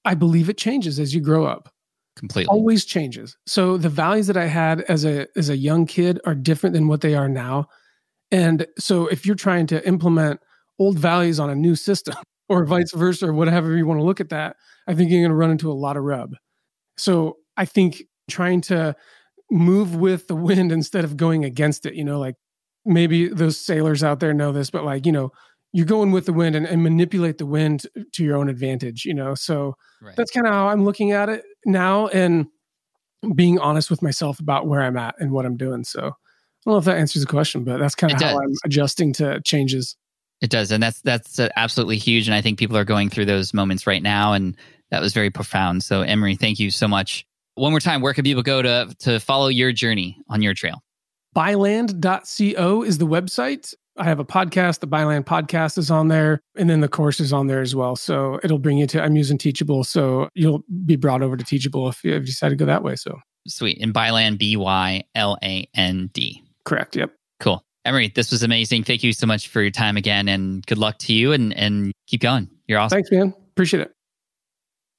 I 0.06 0.16
believe 0.16 0.50
it 0.50 0.58
changes 0.58 1.00
as 1.00 1.14
you 1.14 1.22
grow 1.22 1.46
up 1.46 1.70
Completely. 2.16 2.50
always 2.50 2.86
changes. 2.86 3.38
So 3.46 3.78
the 3.78 3.90
values 3.90 4.28
that 4.28 4.38
I 4.38 4.46
had 4.46 4.82
as 4.82 5.06
a 5.06 5.28
as 5.36 5.50
a 5.50 5.58
young 5.58 5.86
kid 5.86 6.20
are 6.26 6.36
different 6.36 6.74
than 6.74 6.88
what 6.88 7.02
they 7.02 7.14
are 7.14 7.30
now. 7.30 7.68
And 8.32 8.66
so 8.80 9.08
if 9.08 9.26
you're 9.26 9.36
trying 9.36 9.68
to 9.68 9.86
implement 9.88 10.40
old 10.80 10.98
values 10.98 11.40
on 11.40 11.50
a 11.50 11.56
new 11.56 11.76
system 11.76 12.16
or 12.50 12.66
vice 12.66 12.92
versa 12.94 13.28
or 13.28 13.34
whatever 13.34 13.76
you 13.76 13.86
want 13.86 14.00
to 14.00 14.06
look 14.06 14.20
at 14.20 14.30
that, 14.30 14.56
I 14.88 14.96
think 14.96 15.12
you're 15.12 15.22
going 15.22 15.32
to 15.32 15.36
run 15.36 15.52
into 15.52 15.72
a 15.72 15.74
lot 15.74 15.98
of 15.98 16.04
rub. 16.04 16.36
So 16.98 17.38
I 17.58 17.66
think 17.66 18.04
trying 18.30 18.62
to 18.62 18.96
move 19.52 19.96
with 19.96 20.28
the 20.28 20.36
wind 20.36 20.72
instead 20.72 21.04
of 21.04 21.18
going 21.18 21.46
against 21.46 21.86
it, 21.86 21.96
you 21.96 22.04
know, 22.04 22.20
like 22.20 22.36
maybe 22.86 23.28
those 23.28 23.60
sailors 23.60 24.04
out 24.04 24.20
there 24.20 24.34
know 24.34 24.52
this, 24.52 24.70
but 24.70 24.84
like, 24.84 25.06
you 25.06 25.12
know, 25.12 25.32
you're 25.74 25.86
going 25.86 26.12
with 26.12 26.26
the 26.26 26.34
wind 26.34 26.56
and, 26.56 26.66
and 26.66 26.82
manipulate 26.82 27.38
the 27.38 27.46
wind 27.46 27.86
to 28.14 28.24
your 28.24 28.38
own 28.38 28.50
advantage, 28.50 29.06
you 29.06 29.14
know. 29.14 29.36
So 29.36 29.76
Right. 30.02 30.16
that's 30.16 30.32
kind 30.32 30.48
of 30.48 30.54
how 30.54 30.68
I'm 30.68 30.86
looking 30.86 31.12
at 31.12 31.28
it 31.28 31.44
now 31.66 32.08
and 32.08 32.48
being 33.36 33.60
honest 33.60 33.90
with 33.90 34.02
myself 34.02 34.40
about 34.40 34.68
where 34.68 34.82
I'm 34.82 34.98
at 34.98 35.16
and 35.20 35.32
what 35.32 35.46
I'm 35.46 35.58
doing. 35.58 35.84
So 35.84 36.00
I 36.00 36.12
don't 36.66 36.74
know 36.74 36.78
if 36.78 36.86
that 36.86 36.98
answers 36.98 37.24
the 37.24 37.28
question, 37.28 37.64
but 37.64 37.80
that's 37.80 37.96
kind 37.96 38.14
of 38.14 38.20
how 38.22 38.30
does. 38.30 38.38
I'm 38.38 38.54
adjusting 38.66 39.14
to 39.14 39.42
changes. 39.42 39.96
It 40.42 40.50
does, 40.50 40.72
and 40.72 40.82
that's 40.82 41.02
that's 41.02 41.40
uh, 41.40 41.50
absolutely 41.56 41.98
huge. 41.98 42.28
And 42.28 42.36
I 42.36 42.42
think 42.42 42.60
people 42.60 42.78
are 42.78 42.86
going 42.86 43.10
through 43.10 43.26
those 43.26 43.54
moments 43.54 43.88
right 43.88 44.04
now, 44.04 44.34
and 44.34 44.56
that 44.92 45.02
was 45.02 45.14
very 45.14 45.30
profound. 45.30 45.84
So, 45.84 46.02
Emery, 46.02 46.36
thank 46.36 46.60
you 46.60 46.70
so 46.72 46.88
much. 46.88 47.26
One 47.56 47.72
more 47.72 47.80
time, 47.80 48.02
where 48.02 48.14
can 48.14 48.24
people 48.24 48.44
go 48.44 48.62
to 48.62 48.94
to 49.00 49.20
follow 49.20 49.48
your 49.48 49.72
journey 49.72 50.22
on 50.30 50.42
your 50.42 50.54
trail? 50.54 50.84
Byland.co 51.34 52.84
is 52.84 52.98
the 52.98 53.08
website. 53.08 53.74
I 53.98 54.04
have 54.04 54.20
a 54.20 54.26
podcast. 54.26 54.80
The 54.80 54.88
Byland 54.88 55.26
podcast 55.26 55.80
is 55.80 55.90
on 55.90 56.08
there, 56.08 56.40
and 56.56 56.70
then 56.70 56.82
the 56.82 56.88
course 56.88 57.20
is 57.20 57.34
on 57.34 57.48
there 57.48 57.62
as 57.62 57.76
well. 57.76 57.96
So 57.96 58.40
it'll 58.44 58.60
bring 58.60 58.78
you 58.78 58.86
to. 58.88 59.02
I'm 59.02 59.16
using 59.16 59.40
Teachable, 59.40 59.84
so 59.84 60.30
you'll 60.36 60.64
be 60.86 60.96
brought 60.96 61.24
over 61.24 61.36
to 61.36 61.44
Teachable 61.44 61.90
if 61.90 62.04
you, 62.04 62.14
if 62.14 62.22
you 62.22 62.28
decide 62.28 62.50
to 62.50 62.56
go 62.56 62.66
that 62.66 62.84
way. 62.84 62.96
So 62.96 63.20
Sweet. 63.48 63.80
And 63.82 63.94
Byland, 63.94 64.38
B 64.38 64.56
Y 64.58 65.04
L 65.16 65.38
A 65.44 65.68
N 65.74 66.10
D. 66.14 66.44
correct. 66.66 66.96
Yep. 66.96 67.12
Cool. 67.40 67.64
Emery, 67.88 68.12
this 68.14 68.32
was 68.32 68.44
amazing. 68.44 68.84
Thank 68.84 69.04
you 69.04 69.14
so 69.14 69.26
much 69.26 69.48
for 69.48 69.62
your 69.62 69.72
time 69.72 69.98
again, 69.98 70.28
and 70.28 70.66
good 70.66 70.78
luck 70.78 70.98
to 71.00 71.14
you. 71.14 71.32
And 71.32 71.54
and 71.54 71.94
keep 72.06 72.22
going. 72.22 72.50
You're 72.68 72.80
awesome. 72.80 72.98
Thanks, 72.98 73.12
man. 73.12 73.34
Appreciate 73.52 73.82
it. 73.82 73.92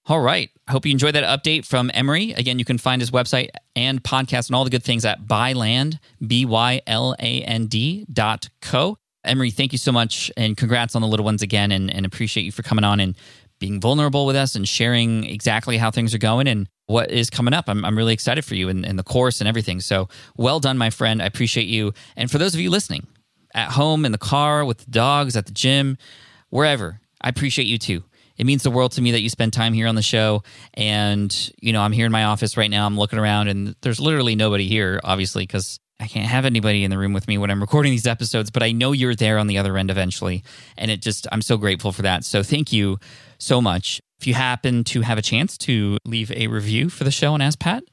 All 0.07 0.21
right. 0.21 0.49
Hope 0.71 0.87
you 0.87 0.93
enjoyed 0.93 1.15
that 1.15 1.25
update 1.25 1.67
from 1.67 1.91
Emery. 1.93 2.33
Again, 2.33 2.59
you 2.59 2.65
can 2.65 2.79
find 2.79 3.03
his 3.03 3.11
website 3.11 3.51
and 3.77 4.03
podcast 4.03 4.49
and 4.49 4.57
all 4.57 4.65
the 4.65 4.71
good 4.71 4.83
things 4.83 5.05
at 5.05 5.29
byland, 5.29 6.01
B 6.27 6.47
Y 6.47 6.81
L 6.87 7.15
A 7.19 7.43
N 7.43 7.67
D 7.67 8.07
dot 8.11 8.49
co. 8.63 8.97
Emery, 9.25 9.51
thank 9.51 9.73
you 9.73 9.79
so 9.79 9.93
much 9.93 10.31
and 10.37 10.57
congrats 10.57 10.97
on 10.97 11.03
the 11.03 11.09
little 11.09 11.25
ones 11.25 11.43
again 11.43 11.73
and, 11.73 11.93
and 11.93 12.07
appreciate 12.07 12.45
you 12.45 12.53
for 12.53 12.63
coming 12.63 12.85
on 12.85 13.01
and 13.01 13.17
being 13.59 13.81
vulnerable 13.81 14.25
with 14.25 14.37
us 14.37 14.55
and 14.55 14.67
sharing 14.67 15.25
exactly 15.25 15.77
how 15.77 15.91
things 15.91 16.15
are 16.15 16.19
going 16.19 16.49
and 16.49 16.69
what 16.89 17.11
is 17.11 17.29
coming 17.31 17.55
up. 17.55 17.69
I'm, 17.69 17.85
I'm 17.85 17.97
really 17.97 18.15
excited 18.15 18.45
for 18.45 18.55
you 18.55 18.69
and, 18.69 18.85
and 18.85 18.99
the 18.99 19.05
course 19.05 19.41
and 19.41 19.47
everything. 19.47 19.81
So 19.81 20.09
well 20.37 20.59
done, 20.59 20.79
my 20.79 20.91
friend. 20.91 21.23
I 21.23 21.27
appreciate 21.27 21.67
you. 21.67 21.93
And 22.17 22.31
for 22.31 22.39
those 22.39 22.55
of 22.55 22.61
you 22.61 22.71
listening 22.71 23.07
at 23.55 23.71
home, 23.73 24.05
in 24.05 24.13
the 24.13 24.19
car, 24.19 24.65
with 24.65 24.79
the 24.79 24.91
dogs, 24.91 25.37
at 25.37 25.47
the 25.47 25.53
gym, 25.53 25.99
wherever, 26.49 27.01
I 27.21 27.29
appreciate 27.29 27.67
you 27.67 27.79
too. 27.79 28.05
It 28.39 28.47
means 28.47 28.63
the 28.63 28.71
world 28.71 28.93
to 28.93 29.03
me 29.03 29.11
that 29.13 29.21
you 29.21 29.29
spend 29.29 29.53
time 29.53 29.75
here 29.75 29.87
on 29.87 29.97
the 29.97 30.03
show. 30.03 30.43
And, 30.75 31.53
you 31.61 31.73
know, 31.73 31.83
I'm 31.83 31.93
here 31.93 32.07
in 32.07 32.13
my 32.13 32.25
office 32.25 32.57
right 32.57 32.71
now. 32.71 32.87
I'm 32.87 32.97
looking 32.97 33.19
around 33.19 33.49
and 33.49 33.77
there's 33.83 34.01
literally 34.01 34.35
nobody 34.35 34.67
here, 34.67 34.99
obviously, 35.05 35.43
because 35.43 35.79
I 36.01 36.07
can't 36.07 36.29
have 36.29 36.47
anybody 36.47 36.85
in 36.85 36.91
the 36.91 36.97
room 36.97 37.13
with 37.13 37.29
me 37.29 37.37
when 37.37 37.51
I'm 37.51 37.61
recording 37.61 37.91
these 37.91 38.07
episodes, 38.07 38.51
but 38.51 38.63
I 38.63 38.73
know 38.73 38.93
you're 38.93 39.17
there 39.17 39.37
on 39.37 39.47
the 39.49 39.59
other 39.59 39.77
end 39.77 39.91
eventually. 39.91 40.43
And 40.79 40.91
it 40.91 41.03
just, 41.03 41.27
I'm 41.33 41.43
so 41.43 41.59
grateful 41.59 41.93
for 41.93 42.03
that. 42.03 42.25
So 42.25 42.43
thank 42.43 42.73
you 42.73 42.99
so 43.39 43.61
much. 43.61 44.01
If 44.19 44.27
you 44.27 44.35
happen 44.35 44.85
to 44.85 45.03
have 45.03 45.19
a 45.19 45.23
chance 45.23 45.57
to 45.59 45.99
leave 46.05 46.33
a 46.33 46.49
review 46.49 46.91
for 46.91 47.05
the 47.05 47.11
show 47.11 47.35
on 47.35 47.41
Ask 47.41 47.59
Pat, 47.61 47.85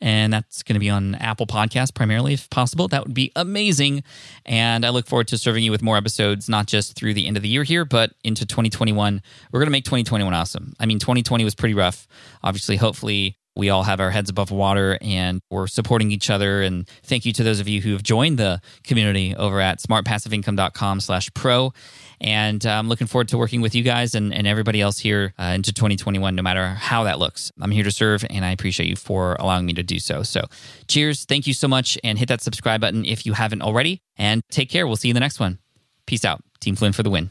and 0.00 0.32
that's 0.32 0.62
going 0.62 0.74
to 0.74 0.80
be 0.80 0.90
on 0.90 1.14
Apple 1.16 1.46
Podcasts 1.46 1.94
primarily, 1.94 2.32
if 2.32 2.48
possible. 2.48 2.88
That 2.88 3.04
would 3.04 3.14
be 3.14 3.32
amazing. 3.36 4.02
And 4.46 4.84
I 4.84 4.90
look 4.90 5.06
forward 5.06 5.28
to 5.28 5.38
serving 5.38 5.62
you 5.62 5.70
with 5.70 5.82
more 5.82 5.96
episodes, 5.96 6.48
not 6.48 6.66
just 6.66 6.96
through 6.96 7.14
the 7.14 7.26
end 7.26 7.36
of 7.36 7.42
the 7.42 7.48
year 7.48 7.64
here, 7.64 7.84
but 7.84 8.12
into 8.24 8.46
2021. 8.46 9.22
We're 9.52 9.60
going 9.60 9.66
to 9.66 9.70
make 9.70 9.84
2021 9.84 10.32
awesome. 10.32 10.74
I 10.80 10.86
mean, 10.86 10.98
2020 10.98 11.44
was 11.44 11.54
pretty 11.54 11.74
rough. 11.74 12.08
Obviously, 12.42 12.76
hopefully, 12.76 13.36
we 13.56 13.70
all 13.70 13.82
have 13.82 14.00
our 14.00 14.10
heads 14.10 14.30
above 14.30 14.50
water 14.50 14.98
and 15.00 15.40
we're 15.50 15.66
supporting 15.66 16.12
each 16.12 16.30
other. 16.30 16.62
And 16.62 16.88
thank 17.02 17.24
you 17.24 17.32
to 17.34 17.42
those 17.42 17.60
of 17.60 17.68
you 17.68 17.80
who 17.80 17.92
have 17.92 18.02
joined 18.02 18.38
the 18.38 18.60
community 18.84 19.34
over 19.34 19.60
at 19.60 19.80
smartpassiveincome.com 19.80 21.00
slash 21.00 21.32
pro. 21.34 21.72
And 22.20 22.64
I'm 22.64 22.88
looking 22.88 23.06
forward 23.06 23.28
to 23.28 23.38
working 23.38 23.60
with 23.60 23.74
you 23.74 23.82
guys 23.82 24.14
and, 24.14 24.32
and 24.32 24.46
everybody 24.46 24.80
else 24.80 24.98
here 24.98 25.34
uh, 25.38 25.52
into 25.54 25.72
2021, 25.72 26.34
no 26.34 26.42
matter 26.42 26.68
how 26.68 27.04
that 27.04 27.18
looks. 27.18 27.50
I'm 27.60 27.70
here 27.70 27.84
to 27.84 27.90
serve 27.90 28.24
and 28.28 28.44
I 28.44 28.52
appreciate 28.52 28.88
you 28.88 28.96
for 28.96 29.36
allowing 29.40 29.66
me 29.66 29.72
to 29.74 29.82
do 29.82 29.98
so. 29.98 30.22
So 30.22 30.44
cheers. 30.86 31.24
Thank 31.24 31.46
you 31.46 31.54
so 31.54 31.66
much. 31.66 31.98
And 32.04 32.18
hit 32.18 32.28
that 32.28 32.42
subscribe 32.42 32.80
button 32.80 33.04
if 33.04 33.26
you 33.26 33.32
haven't 33.32 33.62
already. 33.62 34.02
And 34.16 34.42
take 34.50 34.70
care. 34.70 34.86
We'll 34.86 34.96
see 34.96 35.08
you 35.08 35.12
in 35.12 35.16
the 35.16 35.20
next 35.20 35.40
one. 35.40 35.58
Peace 36.06 36.24
out. 36.24 36.42
Team 36.60 36.76
Flynn 36.76 36.92
for 36.92 37.02
the 37.02 37.10
win. 37.10 37.30